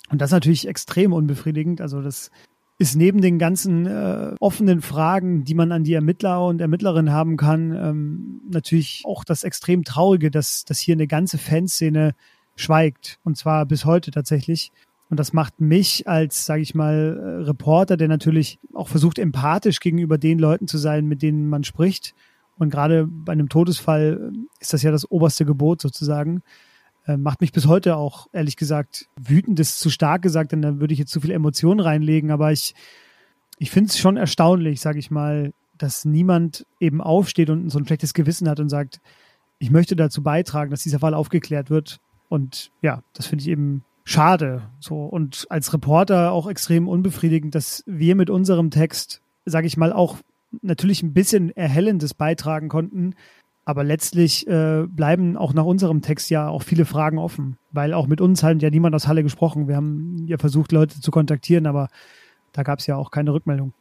Und 0.10 0.22
das 0.22 0.30
ist 0.30 0.34
natürlich 0.34 0.68
extrem 0.68 1.14
unbefriedigend. 1.14 1.82
Also 1.82 2.02
das 2.02 2.32
ist 2.78 2.96
neben 2.96 3.22
den 3.22 3.38
ganzen 3.38 3.86
äh, 3.86 4.34
offenen 4.40 4.82
Fragen, 4.82 5.44
die 5.44 5.54
man 5.54 5.72
an 5.72 5.84
die 5.84 5.94
Ermittler 5.94 6.44
und 6.46 6.60
Ermittlerinnen 6.62 7.14
haben 7.14 7.38
kann, 7.38 7.76
ähm, 7.76 8.42
natürlich 8.50 9.04
auch 9.06 9.24
das 9.24 9.44
extrem 9.44 9.84
Traurige, 9.84 10.32
dass, 10.32 10.66
dass 10.66 10.80
hier 10.80 10.96
eine 10.96 11.06
ganze 11.06 11.38
Fanszene 11.38 12.16
schweigt. 12.56 13.20
Und 13.24 13.38
zwar 13.38 13.66
bis 13.68 13.86
heute 13.86 14.10
tatsächlich. 14.10 14.72
Und 15.12 15.20
das 15.20 15.32
macht 15.32 15.62
mich 15.62 16.08
als, 16.08 16.46
sage 16.46 16.62
ich 16.62 16.74
mal, 16.74 17.20
äh, 17.20 17.44
Reporter, 17.44 17.98
der 17.98 18.08
natürlich 18.08 18.60
auch 18.74 18.88
versucht, 18.88 19.20
empathisch 19.20 19.80
gegenüber 19.80 20.18
den 20.18 20.40
Leuten 20.40 20.68
zu 20.68 20.78
sein, 20.78 21.06
mit 21.06 21.22
denen 21.22 21.50
man 21.50 21.64
spricht. 21.64 22.16
Und 22.58 22.70
gerade 22.70 23.08
bei 23.08 23.34
einem 23.34 23.50
Todesfall 23.50 24.32
ist 24.60 24.74
das 24.74 24.82
ja 24.82 24.92
das 24.92 25.10
oberste 25.10 25.46
Gebot 25.46 25.82
sozusagen. 25.82 26.42
Äh, 27.06 27.18
macht 27.18 27.42
mich 27.42 27.52
bis 27.52 27.68
heute 27.68 27.96
auch, 27.98 28.28
ehrlich 28.32 28.58
gesagt, 28.58 29.08
wütend 29.20 29.60
ist 29.60 29.80
zu 29.80 29.90
stark 29.90 30.22
gesagt, 30.22 30.52
denn 30.52 30.62
dann 30.62 30.80
würde 30.80 30.94
ich 30.94 31.00
jetzt 31.00 31.12
zu 31.12 31.22
viel 31.22 31.32
Emotionen 31.32 31.80
reinlegen, 31.80 32.32
aber 32.32 32.52
ich, 32.52 32.76
ich 33.58 33.72
finde 33.72 33.90
es 33.90 33.98
schon 33.98 34.18
erstaunlich, 34.18 34.82
sage 34.82 35.00
ich 35.00 35.10
mal, 35.12 35.54
dass 35.78 36.06
niemand 36.06 36.66
eben 36.80 37.02
aufsteht 37.02 37.50
und 37.50 37.70
so 37.70 37.80
ein 37.80 37.86
schlechtes 37.86 38.14
Gewissen 38.14 38.48
hat 38.48 38.60
und 38.60 38.70
sagt, 38.70 39.02
ich 39.58 39.72
möchte 39.72 39.96
dazu 39.96 40.22
beitragen, 40.22 40.72
dass 40.72 40.84
dieser 40.84 41.00
Fall 41.00 41.14
aufgeklärt 41.14 41.70
wird. 41.70 42.00
Und 42.30 42.72
ja, 42.82 43.02
das 43.14 43.28
finde 43.28 43.44
ich 43.44 43.50
eben 43.50 43.84
schade. 44.04 44.64
So 44.80 45.06
und 45.06 45.46
als 45.50 45.74
Reporter 45.74 46.32
auch 46.32 46.48
extrem 46.48 46.88
unbefriedigend, 46.88 47.56
dass 47.56 47.84
wir 47.88 48.16
mit 48.16 48.30
unserem 48.30 48.70
Text, 48.70 49.22
sage 49.46 49.68
ich 49.68 49.78
mal, 49.78 49.92
auch 49.94 50.18
natürlich 50.62 51.02
ein 51.04 51.14
bisschen 51.14 51.56
Erhellendes 51.56 52.14
beitragen 52.14 52.70
konnten, 52.70 53.16
aber 53.66 53.84
letztlich 53.84 54.48
äh, 54.48 54.86
bleiben 54.88 55.38
auch 55.38 55.54
nach 55.54 55.66
unserem 55.66 56.02
Text 56.02 56.30
ja 56.30 56.48
auch 56.48 56.64
viele 56.64 56.86
Fragen 56.86 57.18
offen, 57.18 57.58
weil 57.72 57.94
auch 57.94 58.08
mit 58.08 58.22
uns 58.22 58.44
hat 58.44 58.62
ja 58.62 58.70
niemand 58.70 58.96
aus 58.96 59.08
Halle 59.08 59.24
gesprochen. 59.24 59.68
Wir 59.68 59.76
haben 59.76 60.26
ja 60.28 60.38
versucht, 60.38 60.72
Leute 60.72 61.00
zu 61.00 61.12
kontaktieren, 61.12 61.68
aber 61.68 61.90
da 62.54 62.64
gab 62.64 62.80
es 62.80 62.88
ja 62.88 62.96
auch 62.96 63.12
keine 63.12 63.34
Rückmeldung. 63.34 63.74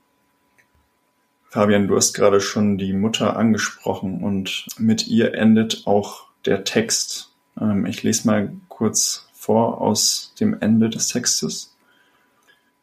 Fabian, 1.48 1.88
du 1.88 1.96
hast 1.96 2.14
gerade 2.14 2.40
schon 2.40 2.78
die 2.78 2.92
Mutter 2.92 3.36
angesprochen 3.36 4.22
und 4.22 4.66
mit 4.78 5.08
ihr 5.08 5.34
endet 5.34 5.82
auch 5.86 6.28
der 6.44 6.62
Text. 6.64 7.32
Ähm, 7.60 7.86
ich 7.86 8.02
lese 8.02 8.26
mal 8.28 8.52
kurz 8.68 9.28
vor 9.32 9.80
aus 9.80 10.32
dem 10.38 10.56
Ende 10.60 10.90
des 10.90 11.08
Textes. 11.08 11.74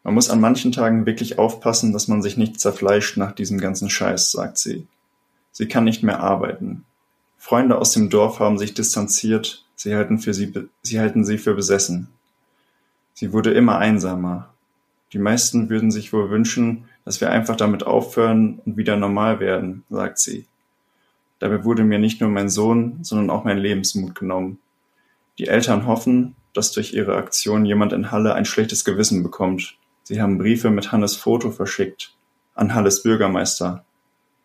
Man 0.03 0.15
muss 0.15 0.29
an 0.29 0.41
manchen 0.41 0.71
Tagen 0.71 1.05
wirklich 1.05 1.39
aufpassen, 1.39 1.93
dass 1.93 2.07
man 2.07 2.21
sich 2.21 2.35
nicht 2.35 2.59
zerfleischt 2.59 3.17
nach 3.17 3.31
diesem 3.31 3.57
ganzen 3.59 3.89
Scheiß, 3.89 4.31
sagt 4.31 4.57
sie. 4.57 4.87
Sie 5.57 5.67
kann 5.67 5.85
nicht 5.85 6.03
mehr 6.03 6.19
arbeiten. 6.19 6.85
Freunde 7.35 7.79
aus 7.79 7.91
dem 7.91 8.11
Dorf 8.11 8.39
haben 8.39 8.59
sich 8.59 8.75
distanziert, 8.75 9.65
sie 9.73 9.95
halten, 9.95 10.19
für 10.19 10.31
sie, 10.31 10.53
sie 10.83 10.99
halten 10.99 11.25
sie 11.25 11.39
für 11.39 11.55
besessen. 11.55 12.09
Sie 13.15 13.33
wurde 13.33 13.53
immer 13.53 13.79
einsamer. 13.79 14.53
Die 15.13 15.17
meisten 15.17 15.67
würden 15.71 15.89
sich 15.89 16.13
wohl 16.13 16.29
wünschen, 16.29 16.85
dass 17.05 17.21
wir 17.21 17.31
einfach 17.31 17.55
damit 17.55 17.87
aufhören 17.87 18.59
und 18.67 18.77
wieder 18.77 18.97
normal 18.97 19.39
werden, 19.39 19.83
sagt 19.89 20.19
sie. 20.19 20.45
Dabei 21.39 21.63
wurde 21.63 21.83
mir 21.83 21.97
nicht 21.97 22.21
nur 22.21 22.29
mein 22.29 22.49
Sohn, 22.49 22.99
sondern 23.01 23.31
auch 23.31 23.43
mein 23.43 23.57
Lebensmut 23.57 24.13
genommen. 24.13 24.59
Die 25.39 25.47
Eltern 25.47 25.87
hoffen, 25.87 26.35
dass 26.53 26.71
durch 26.71 26.93
ihre 26.93 27.15
Aktion 27.15 27.65
jemand 27.65 27.93
in 27.93 28.11
Halle 28.11 28.35
ein 28.35 28.45
schlechtes 28.45 28.85
Gewissen 28.85 29.23
bekommt. 29.23 29.75
Sie 30.03 30.21
haben 30.21 30.37
Briefe 30.37 30.69
mit 30.69 30.91
Hannes 30.91 31.15
Foto 31.15 31.49
verschickt 31.49 32.13
an 32.53 32.75
Halles 32.75 33.01
Bürgermeister, 33.01 33.85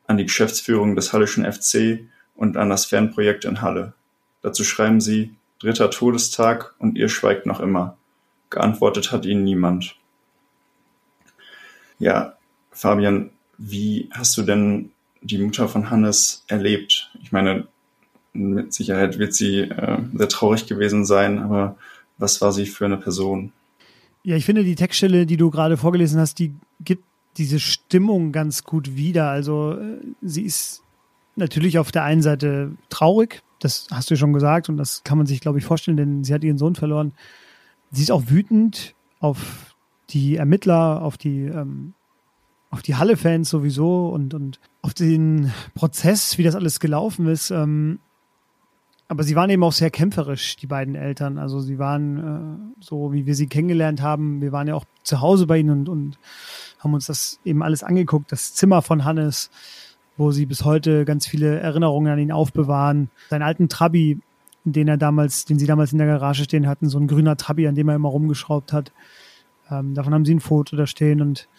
an 0.07 0.17
die 0.17 0.25
Geschäftsführung 0.25 0.97
des 0.97 1.13
Hallischen 1.13 1.51
FC 1.51 2.01
und 2.35 2.57
an 2.57 2.71
das 2.71 2.87
Fernprojekt 2.87 3.45
in 3.45 3.63
Halle. 3.63 3.95
Dazu 4.43 4.65
schreiben 4.65 5.01
sie 5.01 5.35
Dritter 5.61 5.91
Todestag 5.91 6.75
und 6.79 6.99
ihr 6.99 7.09
schweigt 7.09 7.47
noch 7.47 7.61
immer. 7.61 7.97
Geantwortet 8.51 9.13
hat 9.13 9.25
ihnen 9.25 9.45
niemand. 9.45 9.97
Ja, 11.99 12.37
Fabian, 12.73 13.31
wie 13.59 14.09
hast 14.11 14.37
du 14.37 14.43
denn 14.43 14.91
die 15.21 15.39
Mutter 15.39 15.69
von 15.69 15.89
Hannes 15.89 16.45
erlebt? 16.49 17.13
Ich 17.23 17.31
meine, 17.31 17.69
mit 18.33 18.73
Sicherheit 18.73 19.19
wird 19.19 19.35
sie 19.35 19.61
äh, 19.61 19.99
sehr 20.15 20.29
traurig 20.29 20.67
gewesen 20.67 21.05
sein, 21.05 21.39
aber 21.39 21.77
was 22.19 22.41
war 22.41 22.53
sie 22.53 22.67
für 22.67 22.87
eine 22.87 22.97
Person? 22.97 23.53
Ja, 24.25 24.37
ich 24.37 24.45
finde 24.45 24.65
die 24.65 24.75
Textstelle, 24.75 25.27
die 25.27 25.37
du 25.37 25.51
gerade 25.51 25.77
vorgelesen 25.77 26.21
hast, 26.21 26.39
die 26.39 26.55
gibt 26.81 27.05
diese 27.37 27.61
Stimmung 27.61 28.33
ganz 28.33 28.65
gut 28.65 28.97
wieder. 28.97 29.31
Also 29.31 29.73
äh, 29.73 29.99
sie 30.21 30.43
ist 30.43 30.83
natürlich 31.37 31.79
auf 31.79 31.93
der 31.93 32.05
einen 32.05 32.23
Seite 32.23 32.73
traurig, 32.89 33.43
das 33.59 33.87
hast 33.91 34.11
du 34.11 34.17
schon 34.17 34.33
gesagt 34.33 34.69
und 34.69 34.77
das 34.77 35.05
kann 35.05 35.19
man 35.19 35.27
sich, 35.27 35.41
glaube 35.41 35.59
ich, 35.59 35.65
vorstellen, 35.65 35.97
denn 35.97 36.25
sie 36.25 36.35
hat 36.35 36.45
ihren 36.45 36.59
Sohn 36.59 36.75
verloren. 36.75 37.13
Sie 37.91 38.03
ist 38.03 38.11
auch 38.11 38.25
wütend 38.27 38.95
auf 39.21 39.77
die 40.11 40.37
Ermittler, 40.37 41.03
auf 41.03 41.17
die, 41.17 41.45
ähm, 41.45 41.95
auf 42.71 42.83
die 42.83 42.97
Halle-Fans 42.97 43.49
sowieso 43.49 44.09
und, 44.09 44.35
und 44.35 44.61
auf 44.83 44.95
den 44.95 45.53
Prozess, 45.75 46.39
wie 46.39 46.43
das 46.43 46.57
alles 46.57 46.81
gelaufen 46.81 47.27
ist. 47.29 47.51
Ähm, 47.51 48.01
aber 49.13 49.25
sie 49.25 49.37
waren 49.37 49.51
eben 49.51 49.63
auch 49.63 49.73
sehr 49.73 49.91
kämpferisch, 49.91 50.57
die 50.57 50.67
beiden 50.67 50.95
Eltern. 50.95 51.37
Also 51.37 51.61
sie 51.61 51.79
waren 51.79 52.73
äh, 52.81 52.83
so, 52.83 53.13
wie 53.13 53.27
wir 53.27 53.35
sie 53.35 53.47
kennengelernt 53.47 54.01
haben. 54.01 54.41
Wir 54.41 54.53
waren 54.53 54.67
ja 54.67 54.75
auch 54.75 54.87
zu 55.03 55.21
Hause 55.21 55.47
bei 55.47 55.59
ihnen 55.59 55.69
und, 55.69 55.89
und 55.91 56.19
haben 56.79 56.95
uns 56.95 57.09
das 57.09 57.39
eben 57.45 57.63
alles 57.63 57.83
angeguckt, 57.83 58.33
das 58.33 58.55
Zimmer 58.55 58.81
von 58.81 59.05
Hannes, 59.05 59.51
wo 60.17 60.31
sie 60.31 60.47
bis 60.47 60.65
heute 60.65 61.05
ganz 61.05 61.27
viele 61.27 61.61
Erinnerungen 61.61 62.11
an 62.11 62.19
ihn 62.19 62.33
aufbewahren. 62.33 63.11
Seinen 63.29 63.43
alten 63.43 63.69
Trabi, 63.69 64.19
den 64.65 64.89
er 64.89 64.97
damals, 64.97 65.45
den 65.45 65.59
sie 65.59 65.67
damals 65.67 65.93
in 65.93 65.99
der 65.99 66.07
Garage 66.07 66.45
stehen 66.45 66.67
hatten, 66.67 66.89
so 66.89 66.99
ein 66.99 67.07
grüner 67.07 67.37
Trabi, 67.37 67.69
an 67.69 67.75
dem 67.75 67.91
er 67.91 67.97
immer 67.97 68.09
rumgeschraubt 68.09 68.73
hat. 68.73 68.93
Ähm, 69.71 69.93
davon 69.93 70.15
haben 70.15 70.25
sie 70.25 70.35
ein 70.35 70.41
Foto 70.41 70.75
da 70.75 70.87
stehen 70.87 71.21
und 71.21 71.51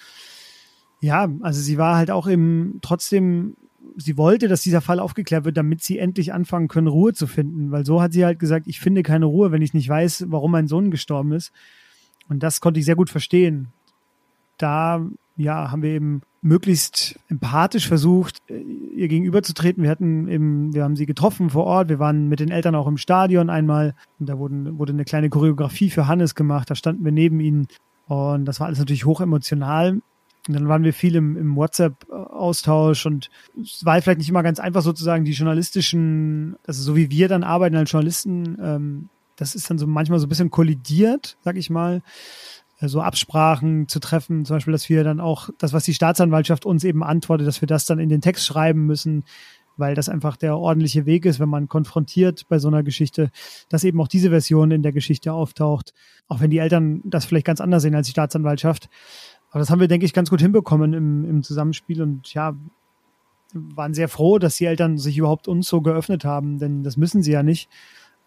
ja, 1.01 1.29
also 1.41 1.61
sie 1.61 1.77
war 1.77 1.97
halt 1.97 2.09
auch 2.09 2.27
eben 2.27 2.79
trotzdem, 2.81 3.57
sie 3.97 4.17
wollte, 4.17 4.47
dass 4.47 4.61
dieser 4.61 4.81
Fall 4.81 4.99
aufgeklärt 4.99 5.45
wird, 5.45 5.57
damit 5.57 5.83
sie 5.83 5.99
endlich 5.99 6.33
anfangen 6.33 6.67
können, 6.67 6.87
Ruhe 6.87 7.13
zu 7.13 7.27
finden, 7.27 7.71
weil 7.71 7.85
so 7.85 8.01
hat 8.01 8.13
sie 8.13 8.25
halt 8.25 8.39
gesagt, 8.39 8.67
ich 8.67 8.79
finde 8.79 9.03
keine 9.03 9.25
Ruhe, 9.25 9.51
wenn 9.51 9.61
ich 9.61 9.73
nicht 9.73 9.89
weiß, 9.89 10.25
warum 10.29 10.51
mein 10.51 10.67
Sohn 10.67 10.91
gestorben 10.91 11.31
ist. 11.33 11.51
Und 12.29 12.43
das 12.43 12.61
konnte 12.61 12.79
ich 12.79 12.85
sehr 12.85 12.95
gut 12.95 13.09
verstehen. 13.09 13.67
Da, 14.57 15.05
ja, 15.35 15.71
haben 15.71 15.81
wir 15.81 15.91
eben 15.91 16.21
möglichst 16.41 17.19
empathisch 17.29 17.87
versucht, 17.87 18.41
äh, 18.49 18.59
ihr 18.95 19.07
gegenüberzutreten. 19.07 19.83
Wir 19.83 19.89
hatten 19.89 20.27
eben, 20.27 20.73
wir 20.73 20.83
haben 20.83 20.95
sie 20.95 21.05
getroffen 21.05 21.49
vor 21.49 21.65
Ort. 21.65 21.89
Wir 21.89 21.99
waren 21.99 22.27
mit 22.27 22.39
den 22.39 22.51
Eltern 22.51 22.75
auch 22.75 22.87
im 22.87 22.97
Stadion 22.97 23.49
einmal. 23.49 23.95
Und 24.19 24.29
da 24.29 24.37
wurden, 24.37 24.77
wurde 24.77 24.93
eine 24.93 25.05
kleine 25.05 25.29
Choreografie 25.29 25.89
für 25.89 26.07
Hannes 26.07 26.35
gemacht. 26.35 26.69
Da 26.69 26.75
standen 26.75 27.03
wir 27.03 27.11
neben 27.11 27.39
ihnen. 27.39 27.67
Und 28.07 28.45
das 28.45 28.59
war 28.59 28.67
alles 28.67 28.79
natürlich 28.79 29.05
hoch 29.05 29.21
emotional. 29.21 30.01
Und 30.47 30.55
dann 30.55 30.67
waren 30.67 30.83
wir 30.83 30.93
viel 30.93 31.15
im, 31.15 31.37
im 31.37 31.55
WhatsApp-Austausch 31.55 33.05
und 33.05 33.29
es 33.61 33.85
war 33.85 34.01
vielleicht 34.01 34.17
nicht 34.17 34.29
immer 34.29 34.43
ganz 34.43 34.59
einfach 34.59 34.81
sozusagen 34.81 35.23
die 35.23 35.31
journalistischen, 35.31 36.57
also 36.67 36.83
so 36.83 36.95
wie 36.97 37.09
wir 37.09 37.29
dann 37.29 37.43
arbeiten 37.43 37.77
als 37.77 37.91
Journalisten, 37.91 38.57
ähm, 38.61 39.09
das 39.37 39.55
ist 39.55 39.69
dann 39.69 39.77
so 39.77 39.87
manchmal 39.87 40.19
so 40.19 40.25
ein 40.25 40.29
bisschen 40.29 40.51
kollidiert, 40.51 41.37
sag 41.43 41.55
ich 41.55 41.69
mal, 41.69 42.01
äh, 42.79 42.87
so 42.87 43.01
Absprachen 43.01 43.87
zu 43.87 43.99
treffen, 43.99 44.45
zum 44.45 44.57
Beispiel, 44.57 44.73
dass 44.73 44.89
wir 44.89 45.03
dann 45.03 45.19
auch 45.19 45.49
das, 45.59 45.73
was 45.73 45.85
die 45.85 45.93
Staatsanwaltschaft 45.93 46.65
uns 46.65 46.83
eben 46.83 47.03
antwortet, 47.03 47.47
dass 47.47 47.61
wir 47.61 47.67
das 47.67 47.85
dann 47.85 47.99
in 47.99 48.09
den 48.09 48.21
Text 48.21 48.45
schreiben 48.45 48.85
müssen, 48.85 49.23
weil 49.77 49.95
das 49.95 50.09
einfach 50.09 50.37
der 50.37 50.57
ordentliche 50.57 51.05
Weg 51.05 51.25
ist, 51.25 51.39
wenn 51.39 51.49
man 51.49 51.67
konfrontiert 51.67 52.45
bei 52.47 52.59
so 52.59 52.67
einer 52.67 52.83
Geschichte, 52.83 53.31
dass 53.69 53.83
eben 53.83 53.99
auch 54.01 54.07
diese 54.07 54.29
Version 54.29 54.71
in 54.71 54.83
der 54.83 54.91
Geschichte 54.91 55.33
auftaucht, 55.33 55.93
auch 56.27 56.41
wenn 56.41 56.51
die 56.51 56.59
Eltern 56.59 57.01
das 57.05 57.25
vielleicht 57.25 57.45
ganz 57.45 57.59
anders 57.61 57.81
sehen 57.81 57.95
als 57.95 58.07
die 58.07 58.11
Staatsanwaltschaft. 58.11 58.89
Aber 59.53 59.59
das 59.59 59.69
haben 59.69 59.79
wir, 59.79 59.87
denke 59.87 60.07
ich, 60.07 60.13
ganz 60.13 60.31
gut 60.31 60.41
hinbekommen 60.41 60.93
im, 60.93 61.25
im 61.25 61.43
Zusammenspiel 61.43 62.01
und 62.01 62.33
ja, 62.33 62.55
waren 63.53 63.93
sehr 63.93 64.09
froh, 64.09 64.39
dass 64.39 64.55
die 64.55 64.65
Eltern 64.65 64.97
sich 64.97 65.15
überhaupt 65.15 65.47
uns 65.47 65.67
so 65.67 65.81
geöffnet 65.81 66.25
haben, 66.25 66.57
denn 66.57 66.81
das 66.81 66.97
müssen 66.97 67.21
sie 67.21 67.33
ja 67.33 67.43
nicht. 67.43 67.69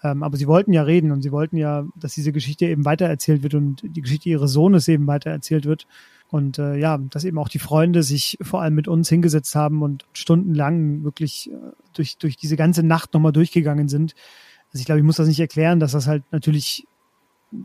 Ähm, 0.05 0.23
aber 0.23 0.37
sie 0.37 0.47
wollten 0.47 0.73
ja 0.73 0.83
reden 0.83 1.11
und 1.11 1.23
sie 1.23 1.33
wollten 1.33 1.57
ja, 1.57 1.85
dass 1.97 2.15
diese 2.15 2.31
Geschichte 2.31 2.67
eben 2.67 2.85
weitererzählt 2.85 3.43
wird 3.43 3.55
und 3.55 3.83
die 3.83 4.03
Geschichte 4.03 4.29
ihres 4.29 4.53
Sohnes 4.53 4.87
eben 4.87 5.09
weitererzählt 5.09 5.65
wird. 5.65 5.89
Und 6.29 6.61
äh, 6.61 6.77
ja, 6.77 6.97
dass 6.99 7.25
eben 7.25 7.39
auch 7.39 7.49
die 7.49 7.59
Freunde 7.59 8.05
sich 8.05 8.39
vor 8.41 8.63
allem 8.63 8.77
mit 8.77 8.87
uns 8.87 9.09
hingesetzt 9.09 9.57
haben 9.57 9.83
und 9.83 10.07
stundenlang 10.13 11.03
wirklich 11.03 11.51
äh, 11.51 11.57
durch, 11.93 12.19
durch 12.19 12.37
diese 12.37 12.57
ganze 12.57 12.85
Nacht 12.85 13.15
nochmal 13.15 13.33
durchgegangen 13.33 13.89
sind. 13.89 14.15
Also 14.73 14.79
ich 14.79 14.87
glaube, 14.87 15.01
ich 15.01 15.05
muss 15.05 15.17
das 15.17 15.27
nicht 15.27 15.41
erklären, 15.41 15.81
dass 15.81 15.91
das 15.91 16.07
halt 16.07 16.23
natürlich 16.31 16.87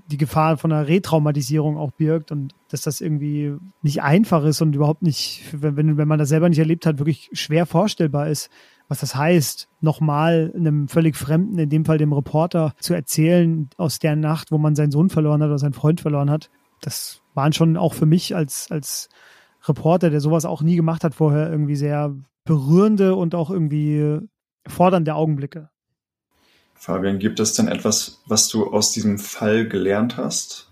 die 0.08 0.18
Gefahr 0.18 0.58
von 0.58 0.72
einer 0.72 0.88
Retraumatisierung 0.88 1.78
auch 1.78 1.92
birgt 1.92 2.32
und 2.32 2.54
dass 2.70 2.82
das 2.82 3.02
irgendwie 3.02 3.56
nicht 3.82 4.02
einfach 4.02 4.44
ist 4.44 4.62
und 4.62 4.76
überhaupt 4.76 5.02
nicht, 5.02 5.44
wenn, 5.52 5.98
wenn 5.98 6.08
man 6.08 6.20
das 6.20 6.30
selber 6.30 6.50
nicht 6.50 6.60
erlebt 6.60 6.86
hat, 6.86 7.00
wirklich 7.00 7.30
schwer 7.34 7.66
vorstellbar 7.66 8.28
ist, 8.28 8.50
was 8.88 9.00
das 9.00 9.16
heißt, 9.16 9.70
nochmal 9.80 10.52
einem 10.56 10.88
völlig 10.88 11.16
Fremden, 11.16 11.58
in 11.58 11.70
dem 11.70 11.86
Fall 11.86 11.98
dem 11.98 12.14
Reporter, 12.14 12.74
zu 12.80 12.94
erzählen 12.94 13.70
aus 13.78 14.00
der 14.00 14.16
Nacht, 14.16 14.52
wo 14.52 14.58
man 14.58 14.76
seinen 14.76 14.92
Sohn 14.92 15.10
verloren 15.10 15.42
hat 15.42 15.48
oder 15.48 15.60
seinen 15.60 15.74
Freund 15.74 16.02
verloren 16.02 16.30
hat. 16.30 16.50
Das 16.82 17.22
waren 17.34 17.54
schon 17.54 17.78
auch 17.78 17.94
für 17.94 18.06
mich 18.06 18.36
als, 18.36 18.70
als 18.70 19.10
Reporter, 19.66 20.10
der 20.10 20.22
sowas 20.22 20.46
auch 20.46 20.62
nie 20.62 20.76
gemacht 20.76 21.04
hat 21.04 21.16
vorher, 21.16 21.50
irgendwie 21.50 21.76
sehr 21.76 22.16
berührende 22.44 23.16
und 23.16 23.34
auch 23.34 23.50
irgendwie 23.50 24.20
fordernde 24.68 25.16
Augenblicke. 25.16 25.71
Fabian, 26.82 27.20
gibt 27.20 27.40
es 27.40 27.54
denn 27.54 27.68
etwas, 27.68 28.24
was 28.26 28.48
du 28.48 28.66
aus 28.74 28.92
diesem 28.92 29.20
Fall 29.20 29.68
gelernt 29.68 30.18
hast? 30.18 30.68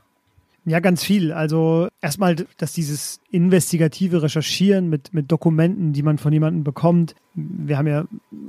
Ja, 0.66 0.80
ganz 0.80 1.04
viel. 1.04 1.32
Also 1.32 1.88
erstmal, 2.02 2.36
dass 2.58 2.74
dieses 2.74 3.20
investigative 3.30 4.24
Recherchieren 4.24 4.90
mit, 4.90 5.14
mit 5.14 5.32
Dokumenten, 5.32 5.94
die 5.94 6.02
man 6.02 6.18
von 6.18 6.34
jemandem 6.34 6.64
bekommt, 6.64 7.14
wir 7.36 7.78
haben 7.78 7.86
ja 7.86 8.06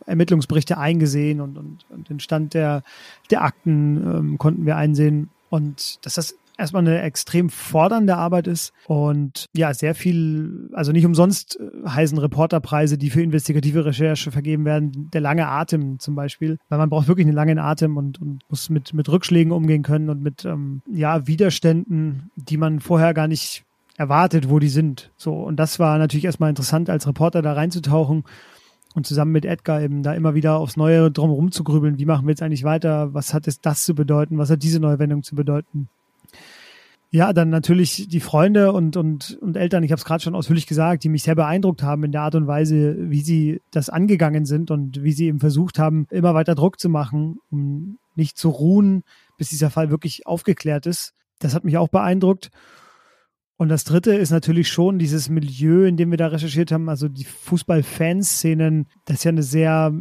Ermittlungsberichte 0.07 0.79
eingesehen 0.79 1.42
und, 1.42 1.59
und, 1.59 1.85
und 1.90 2.09
den 2.09 2.18
Stand 2.18 2.55
der, 2.55 2.83
der 3.31 3.44
Akten 3.44 3.96
ähm, 3.99 4.38
konnten 4.38 4.64
wir 4.64 4.77
einsehen. 4.77 5.29
Und 5.51 6.03
dass 6.07 6.14
das 6.14 6.37
erstmal 6.61 6.87
eine 6.87 7.03
extrem 7.03 7.51
fordernde 7.51 8.16
Arbeit 8.16 8.46
ist 8.46 8.73
und 8.87 9.46
ja, 9.55 9.75
sehr 9.75 9.94
viel, 9.94 10.70
also 10.73 10.92
nicht 10.92 11.07
umsonst 11.07 11.59
äh, 11.59 11.88
heißen 11.88 12.18
Reporterpreise, 12.18 12.99
die 12.99 13.11
für 13.11 13.23
investigative 13.23 13.85
Recherche 13.85 14.31
vergeben 14.31 14.64
werden, 14.64 15.11
der 15.12 15.20
lange 15.20 15.49
Atem 15.49 15.99
zum 15.99 16.14
Beispiel, 16.14 16.59
weil 16.68 16.79
man 16.79 16.90
braucht 16.90 17.09
wirklich 17.09 17.27
einen 17.27 17.35
langen 17.35 17.59
Atem 17.59 17.96
und, 17.96 18.20
und 18.20 18.42
muss 18.49 18.70
mit, 18.70 18.94
mit 18.94 19.09
Rückschlägen 19.09 19.53
umgehen 19.53 19.83
können 19.83 20.11
und 20.11 20.23
mit 20.23 20.44
ähm, 20.44 20.83
ja, 20.87 21.27
Widerständen, 21.27 22.31
die 22.37 22.57
man 22.57 22.81
vorher 22.81 23.14
gar 23.14 23.27
nicht 23.27 23.64
erwartet, 23.96 24.49
wo 24.49 24.59
die 24.59 24.68
sind. 24.68 25.11
So, 25.16 25.35
und 25.35 25.57
das 25.57 25.79
war 25.79 25.99
natürlich 25.99 26.25
erstmal 26.25 26.51
interessant, 26.51 26.88
als 26.88 27.07
Reporter 27.07 27.42
da 27.42 27.53
reinzutauchen 27.53 28.25
und 28.94 29.07
zusammen 29.07 29.33
mit 29.33 29.44
Edgar 29.44 29.83
eben 29.83 30.03
da 30.03 30.14
immer 30.14 30.35
wieder 30.35 30.57
aufs 30.57 30.77
Neue 30.77 31.11
drum 31.11 31.31
rumzugrübeln, 31.31 31.99
wie 31.99 32.07
machen 32.07 32.27
wir 32.27 32.31
jetzt 32.31 32.42
eigentlich 32.42 32.64
weiter, 32.64 33.14
was 33.14 33.35
hat 33.35 33.46
es 33.46 33.61
das 33.61 33.85
zu 33.85 33.94
bedeuten, 33.94 34.38
was 34.38 34.51
hat 34.51 34.62
diese 34.62 34.81
neue 34.81 34.99
Wendung 34.99 35.23
zu 35.23 35.35
bedeuten. 35.35 35.88
Ja, 37.12 37.33
dann 37.33 37.49
natürlich 37.49 38.07
die 38.09 38.20
Freunde 38.20 38.73
und, 38.73 38.96
und, 38.96 39.37
und 39.40 39.57
Eltern, 39.57 39.83
ich 39.83 39.90
habe 39.90 39.99
es 39.99 40.05
gerade 40.05 40.23
schon 40.23 40.37
ausführlich 40.37 40.68
gesagt, 40.68 41.03
die 41.03 41.09
mich 41.09 41.25
sehr 41.25 41.35
beeindruckt 41.35 41.83
haben 41.83 42.05
in 42.05 42.12
der 42.12 42.23
Art 42.23 42.37
und 42.37 42.46
Weise, 42.46 42.96
wie 43.11 43.20
sie 43.20 43.61
das 43.73 43.88
angegangen 43.88 44.44
sind 44.44 44.70
und 44.70 45.03
wie 45.03 45.11
sie 45.11 45.27
eben 45.27 45.40
versucht 45.40 45.81
haben, 45.81 46.07
immer 46.11 46.35
weiter 46.35 46.55
Druck 46.55 46.79
zu 46.79 46.88
machen, 46.88 47.38
um 47.51 47.99
nicht 48.14 48.38
zu 48.38 48.51
ruhen, 48.51 49.03
bis 49.38 49.51
dieser 49.51 49.70
Fall 49.70 49.90
wirklich 49.90 50.27
aufgeklärt 50.29 50.87
ist. 50.87 51.12
Das 51.40 51.53
hat 51.53 51.64
mich 51.64 51.79
auch 51.79 51.88
beeindruckt. 51.88 52.51
Und 53.57 53.68
das 53.68 53.83
Dritte 53.83 54.14
ist 54.14 54.31
natürlich 54.31 54.68
schon 54.68 55.01
dieses 55.01 55.29
Milieu, 55.29 55.87
in 55.87 55.96
dem 55.96 56.12
wir 56.12 56.16
da 56.16 56.29
recherchiert 56.29 56.70
haben, 56.70 56.88
also 56.88 57.09
die 57.09 57.25
Fußball-Fanszenen. 57.25 58.87
Das 59.05 59.16
ist 59.16 59.25
ja 59.25 59.31
eine 59.31 59.42
sehr 59.42 59.92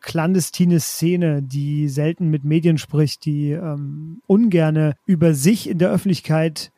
clandestine 0.00 0.80
Szene, 0.80 1.42
die 1.42 1.88
selten 1.88 2.28
mit 2.28 2.44
Medien 2.44 2.78
spricht, 2.78 3.24
die 3.24 3.50
ähm, 3.50 4.22
ungerne 4.26 4.94
über 5.06 5.34
sich 5.34 5.68
in 5.68 5.78
der 5.78 5.90
Öffentlichkeit 5.90 6.72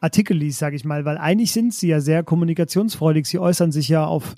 Artikel 0.00 0.36
liest, 0.36 0.58
sage 0.58 0.76
ich 0.76 0.84
mal, 0.84 1.04
weil 1.04 1.18
eigentlich 1.18 1.52
sind 1.52 1.74
sie 1.74 1.88
ja 1.88 2.00
sehr 2.00 2.22
kommunikationsfreudig. 2.22 3.26
Sie 3.26 3.38
äußern 3.38 3.70
sich 3.70 3.88
ja 3.88 4.06
auf, 4.06 4.34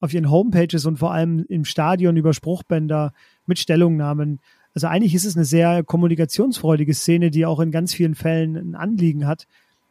auf 0.00 0.12
ihren 0.12 0.30
Homepages 0.30 0.86
und 0.86 0.98
vor 0.98 1.12
allem 1.12 1.44
im 1.48 1.64
Stadion 1.64 2.16
über 2.16 2.34
Spruchbänder 2.34 3.12
mit 3.46 3.58
Stellungnahmen. 3.58 4.40
Also 4.74 4.88
eigentlich 4.88 5.14
ist 5.14 5.24
es 5.24 5.36
eine 5.36 5.44
sehr 5.44 5.84
kommunikationsfreudige 5.84 6.94
Szene, 6.94 7.30
die 7.30 7.46
auch 7.46 7.60
in 7.60 7.70
ganz 7.70 7.94
vielen 7.94 8.16
Fällen 8.16 8.56
ein 8.56 8.74
Anliegen 8.74 9.26
hat. 9.26 9.46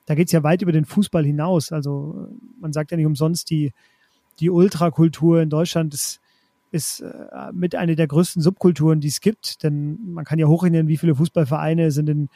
Da 0.05 0.15
geht 0.15 0.27
es 0.27 0.33
ja 0.33 0.43
weit 0.43 0.61
über 0.61 0.73
den 0.73 0.83
Fußball 0.85 1.25
hinaus. 1.25 1.71
Also 1.71 2.27
man 2.59 2.73
sagt 2.73 2.91
ja 2.91 2.97
nicht 2.97 3.05
umsonst, 3.05 3.49
die, 3.49 3.71
die 4.41 4.49
Ultrakultur 4.49 5.41
in 5.41 5.49
Deutschland 5.49 5.93
ist 5.93 6.19
ist 6.73 7.01
äh, 7.01 7.51
mit 7.53 7.75
einer 7.75 7.95
der 7.95 8.07
größten 8.07 8.41
Subkulturen, 8.41 8.99
die 8.99 9.07
es 9.07 9.21
gibt. 9.21 9.63
Denn 9.63 9.99
man 10.13 10.25
kann 10.25 10.39
ja 10.39 10.47
hochrechnen, 10.47 10.87
wie 10.87 10.97
viele 10.97 11.15
Fußballvereine 11.15 11.91
sind 11.91 12.09
in, 12.09 12.29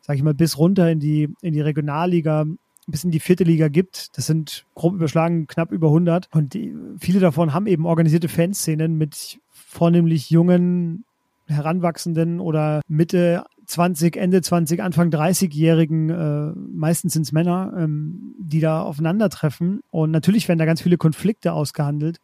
sag 0.00 0.16
ich 0.16 0.22
mal, 0.22 0.34
bis 0.34 0.58
runter 0.58 0.90
in 0.90 0.98
die, 0.98 1.28
in 1.42 1.52
die 1.52 1.60
Regionalliga, 1.60 2.46
bis 2.86 3.04
in 3.04 3.10
die 3.10 3.20
vierte 3.20 3.44
Liga 3.44 3.68
gibt. 3.68 4.16
Das 4.16 4.26
sind 4.26 4.64
grob 4.74 4.94
überschlagen 4.94 5.46
knapp 5.46 5.72
über 5.72 5.88
100. 5.88 6.28
Und 6.32 6.54
die, 6.54 6.74
viele 6.98 7.20
davon 7.20 7.52
haben 7.52 7.66
eben 7.66 7.86
organisierte 7.86 8.28
Fanszenen 8.28 8.96
mit 8.96 9.38
vornehmlich 9.50 10.30
jungen, 10.30 11.04
heranwachsenden 11.46 12.40
oder 12.40 12.80
Mitte 12.88 13.44
20, 13.66 14.16
Ende 14.16 14.42
20, 14.42 14.82
Anfang 14.82 15.10
30-Jährigen, 15.10 16.10
äh, 16.10 16.52
meistens 16.72 17.12
sind 17.12 17.22
es 17.22 17.32
Männer, 17.32 17.72
ähm, 17.76 18.34
die 18.38 18.60
da 18.60 18.82
aufeinandertreffen. 18.82 19.80
Und 19.90 20.10
natürlich 20.10 20.48
werden 20.48 20.58
da 20.58 20.64
ganz 20.64 20.82
viele 20.82 20.96
Konflikte 20.96 21.52
ausgehandelt. 21.52 22.20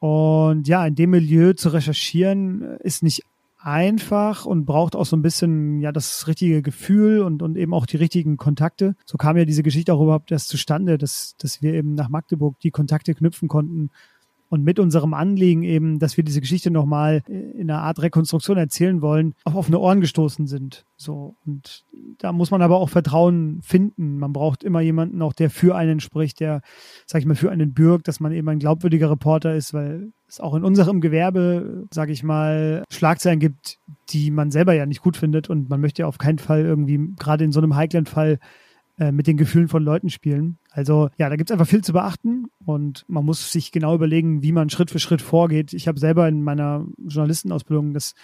Und 0.00 0.66
ja, 0.66 0.86
in 0.86 0.94
dem 0.94 1.10
Milieu 1.10 1.52
zu 1.52 1.68
recherchieren 1.68 2.62
äh, 2.62 2.78
ist 2.80 3.02
nicht 3.02 3.22
einfach 3.62 4.46
und 4.46 4.64
braucht 4.64 4.96
auch 4.96 5.04
so 5.04 5.14
ein 5.14 5.22
bisschen 5.22 5.80
ja 5.80 5.92
das 5.92 6.26
richtige 6.26 6.62
Gefühl 6.62 7.20
und, 7.20 7.42
und 7.42 7.56
eben 7.56 7.74
auch 7.74 7.84
die 7.84 7.98
richtigen 7.98 8.38
Kontakte. 8.38 8.96
So 9.04 9.18
kam 9.18 9.36
ja 9.36 9.44
diese 9.44 9.62
Geschichte 9.62 9.92
auch 9.92 10.00
überhaupt 10.00 10.32
erst 10.32 10.48
zustande, 10.48 10.96
dass, 10.96 11.34
dass 11.38 11.60
wir 11.60 11.74
eben 11.74 11.94
nach 11.94 12.08
Magdeburg 12.08 12.58
die 12.60 12.70
Kontakte 12.70 13.14
knüpfen 13.14 13.48
konnten 13.48 13.90
und 14.50 14.64
mit 14.64 14.80
unserem 14.80 15.14
Anliegen 15.14 15.62
eben, 15.62 16.00
dass 16.00 16.16
wir 16.16 16.24
diese 16.24 16.40
Geschichte 16.40 16.72
nochmal 16.72 17.22
in 17.28 17.70
einer 17.70 17.82
Art 17.82 18.02
Rekonstruktion 18.02 18.58
erzählen 18.58 19.00
wollen, 19.00 19.34
auf 19.44 19.54
offene 19.54 19.78
Ohren 19.78 20.00
gestoßen 20.00 20.48
sind. 20.48 20.84
So. 20.96 21.36
Und 21.46 21.84
da 22.18 22.32
muss 22.32 22.50
man 22.50 22.60
aber 22.60 22.78
auch 22.78 22.88
Vertrauen 22.88 23.60
finden. 23.62 24.18
Man 24.18 24.32
braucht 24.32 24.64
immer 24.64 24.80
jemanden 24.80 25.22
auch, 25.22 25.32
der 25.32 25.50
für 25.50 25.76
einen 25.76 26.00
spricht, 26.00 26.40
der, 26.40 26.62
sag 27.06 27.20
ich 27.20 27.26
mal, 27.26 27.36
für 27.36 27.52
einen 27.52 27.74
bürgt, 27.74 28.08
dass 28.08 28.18
man 28.18 28.32
eben 28.32 28.48
ein 28.48 28.58
glaubwürdiger 28.58 29.08
Reporter 29.08 29.54
ist, 29.54 29.72
weil 29.72 30.12
es 30.28 30.40
auch 30.40 30.54
in 30.54 30.64
unserem 30.64 31.00
Gewerbe, 31.00 31.86
sag 31.92 32.10
ich 32.10 32.24
mal, 32.24 32.82
Schlagzeilen 32.90 33.38
gibt, 33.38 33.78
die 34.08 34.32
man 34.32 34.50
selber 34.50 34.74
ja 34.74 34.84
nicht 34.84 35.00
gut 35.00 35.16
findet 35.16 35.48
und 35.48 35.70
man 35.70 35.80
möchte 35.80 36.02
ja 36.02 36.08
auf 36.08 36.18
keinen 36.18 36.38
Fall 36.38 36.64
irgendwie, 36.64 37.14
gerade 37.16 37.44
in 37.44 37.52
so 37.52 37.60
einem 37.60 37.76
heiklen 37.76 38.06
Fall, 38.06 38.40
äh, 39.00 39.12
mit 39.12 39.26
den 39.26 39.38
Gefühlen 39.38 39.68
von 39.68 39.82
Leuten 39.82 40.10
spielen. 40.10 40.58
Also 40.70 41.08
ja, 41.16 41.30
da 41.30 41.36
gibt 41.36 41.48
es 41.48 41.52
einfach 41.52 41.66
viel 41.66 41.82
zu 41.82 41.94
beachten 41.94 42.48
und 42.66 43.06
man 43.08 43.24
muss 43.24 43.50
sich 43.50 43.72
genau 43.72 43.94
überlegen, 43.94 44.42
wie 44.42 44.52
man 44.52 44.68
Schritt 44.68 44.90
für 44.90 44.98
Schritt 44.98 45.22
vorgeht. 45.22 45.72
Ich 45.72 45.88
habe 45.88 45.98
selber 45.98 46.28
in 46.28 46.42
meiner 46.42 46.86
Journalistenausbildung 46.98 47.94
das 47.94 48.14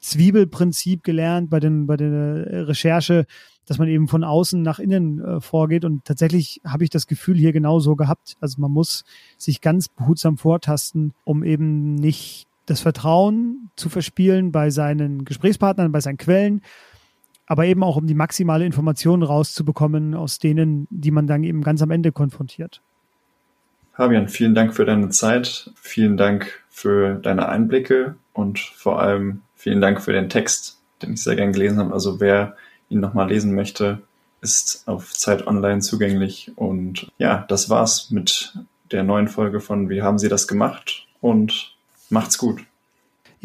Zwiebelprinzip 0.00 1.02
gelernt 1.04 1.48
bei, 1.48 1.58
den, 1.58 1.86
bei 1.86 1.96
der 1.96 2.68
Recherche, 2.68 3.24
dass 3.64 3.78
man 3.78 3.88
eben 3.88 4.08
von 4.08 4.24
außen 4.24 4.60
nach 4.60 4.78
innen 4.78 5.24
äh, 5.24 5.40
vorgeht. 5.40 5.86
Und 5.86 6.04
tatsächlich 6.04 6.60
habe 6.66 6.84
ich 6.84 6.90
das 6.90 7.06
Gefühl 7.06 7.38
hier 7.38 7.54
genau 7.54 7.80
so 7.80 7.96
gehabt. 7.96 8.36
Also 8.38 8.60
man 8.60 8.70
muss 8.70 9.04
sich 9.38 9.62
ganz 9.62 9.88
behutsam 9.88 10.36
vortasten, 10.36 11.14
um 11.24 11.44
eben 11.44 11.94
nicht 11.94 12.46
das 12.66 12.80
Vertrauen 12.82 13.70
zu 13.74 13.88
verspielen 13.88 14.52
bei 14.52 14.68
seinen 14.68 15.24
Gesprächspartnern, 15.24 15.92
bei 15.92 16.00
seinen 16.00 16.18
Quellen, 16.18 16.60
aber 17.46 17.66
eben 17.66 17.82
auch 17.82 17.96
um 17.96 18.06
die 18.06 18.14
maximale 18.14 18.66
Information 18.66 19.22
rauszubekommen 19.22 20.14
aus 20.14 20.38
denen, 20.38 20.86
die 20.90 21.10
man 21.10 21.26
dann 21.26 21.44
eben 21.44 21.62
ganz 21.62 21.82
am 21.82 21.90
Ende 21.90 22.12
konfrontiert. 22.12 22.82
Fabian, 23.92 24.28
vielen 24.28 24.54
Dank 24.54 24.74
für 24.74 24.84
deine 24.84 25.08
Zeit, 25.08 25.70
vielen 25.76 26.16
Dank 26.16 26.62
für 26.68 27.14
deine 27.14 27.48
Einblicke 27.48 28.16
und 28.34 28.58
vor 28.58 29.00
allem 29.00 29.40
vielen 29.54 29.80
Dank 29.80 30.02
für 30.02 30.12
den 30.12 30.28
Text, 30.28 30.82
den 31.00 31.14
ich 31.14 31.22
sehr 31.22 31.36
gern 31.36 31.52
gelesen 31.52 31.78
habe. 31.78 31.94
Also 31.94 32.20
wer 32.20 32.56
ihn 32.90 33.00
nochmal 33.00 33.28
lesen 33.28 33.54
möchte, 33.54 34.02
ist 34.42 34.86
auf 34.86 35.12
Zeit 35.14 35.46
Online 35.46 35.80
zugänglich. 35.80 36.52
Und 36.56 37.10
ja, 37.16 37.46
das 37.48 37.70
war's 37.70 38.10
mit 38.10 38.54
der 38.90 39.02
neuen 39.02 39.28
Folge 39.28 39.60
von 39.60 39.88
Wie 39.88 40.02
haben 40.02 40.18
Sie 40.18 40.28
das 40.28 40.46
gemacht? 40.46 41.06
Und 41.20 41.74
macht's 42.10 42.38
gut. 42.38 42.60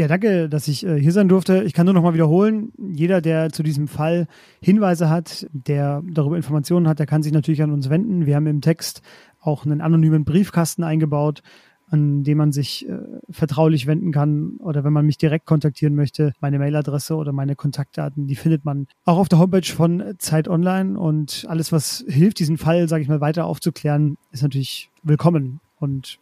Ja, 0.01 0.07
danke, 0.07 0.49
dass 0.49 0.67
ich 0.67 0.83
äh, 0.83 0.99
hier 0.99 1.11
sein 1.11 1.29
durfte. 1.29 1.61
Ich 1.61 1.73
kann 1.73 1.85
nur 1.85 1.93
noch 1.93 2.01
mal 2.01 2.15
wiederholen, 2.15 2.73
jeder, 2.91 3.21
der 3.21 3.51
zu 3.51 3.61
diesem 3.61 3.87
Fall 3.87 4.25
Hinweise 4.59 5.11
hat, 5.11 5.45
der 5.53 6.01
darüber 6.11 6.37
Informationen 6.37 6.87
hat, 6.87 6.97
der 6.97 7.05
kann 7.05 7.21
sich 7.21 7.31
natürlich 7.31 7.61
an 7.61 7.69
uns 7.69 7.87
wenden. 7.87 8.25
Wir 8.25 8.35
haben 8.35 8.47
im 8.47 8.61
Text 8.61 9.03
auch 9.41 9.63
einen 9.63 9.79
anonymen 9.79 10.25
Briefkasten 10.25 10.83
eingebaut, 10.83 11.43
an 11.87 12.23
dem 12.23 12.39
man 12.39 12.51
sich 12.51 12.89
äh, 12.89 12.97
vertraulich 13.29 13.85
wenden 13.85 14.11
kann 14.11 14.57
oder 14.57 14.83
wenn 14.83 14.91
man 14.91 15.05
mich 15.05 15.19
direkt 15.19 15.45
kontaktieren 15.45 15.93
möchte, 15.93 16.33
meine 16.39 16.57
Mailadresse 16.57 17.15
oder 17.15 17.31
meine 17.31 17.55
Kontaktdaten, 17.55 18.25
die 18.25 18.35
findet 18.35 18.65
man 18.65 18.87
auch 19.05 19.19
auf 19.19 19.29
der 19.29 19.37
Homepage 19.37 19.71
von 19.71 20.15
Zeit 20.17 20.47
Online 20.47 20.99
und 20.99 21.45
alles, 21.47 21.71
was 21.71 22.03
hilft, 22.07 22.39
diesen 22.39 22.57
Fall, 22.57 22.87
sage 22.87 23.03
ich 23.03 23.07
mal, 23.07 23.21
weiter 23.21 23.45
aufzuklären, 23.45 24.17
ist 24.31 24.41
natürlich 24.41 24.89
willkommen 25.03 25.59
und 25.77 26.17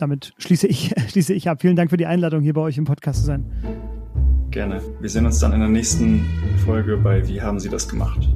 damit 0.00 0.32
schließe 0.38 0.66
ich, 0.66 0.94
schließe 1.08 1.34
ich 1.34 1.48
ab. 1.48 1.60
Vielen 1.60 1.76
Dank 1.76 1.90
für 1.90 1.96
die 1.96 2.06
Einladung, 2.06 2.42
hier 2.42 2.54
bei 2.54 2.62
euch 2.62 2.78
im 2.78 2.84
Podcast 2.84 3.20
zu 3.20 3.26
sein. 3.26 3.44
Gerne. 4.50 4.80
Wir 5.00 5.10
sehen 5.10 5.26
uns 5.26 5.38
dann 5.38 5.52
in 5.52 5.60
der 5.60 5.68
nächsten 5.68 6.24
Folge 6.64 6.96
bei 6.96 7.26
Wie 7.28 7.42
haben 7.42 7.60
Sie 7.60 7.68
das 7.68 7.88
gemacht? 7.88 8.28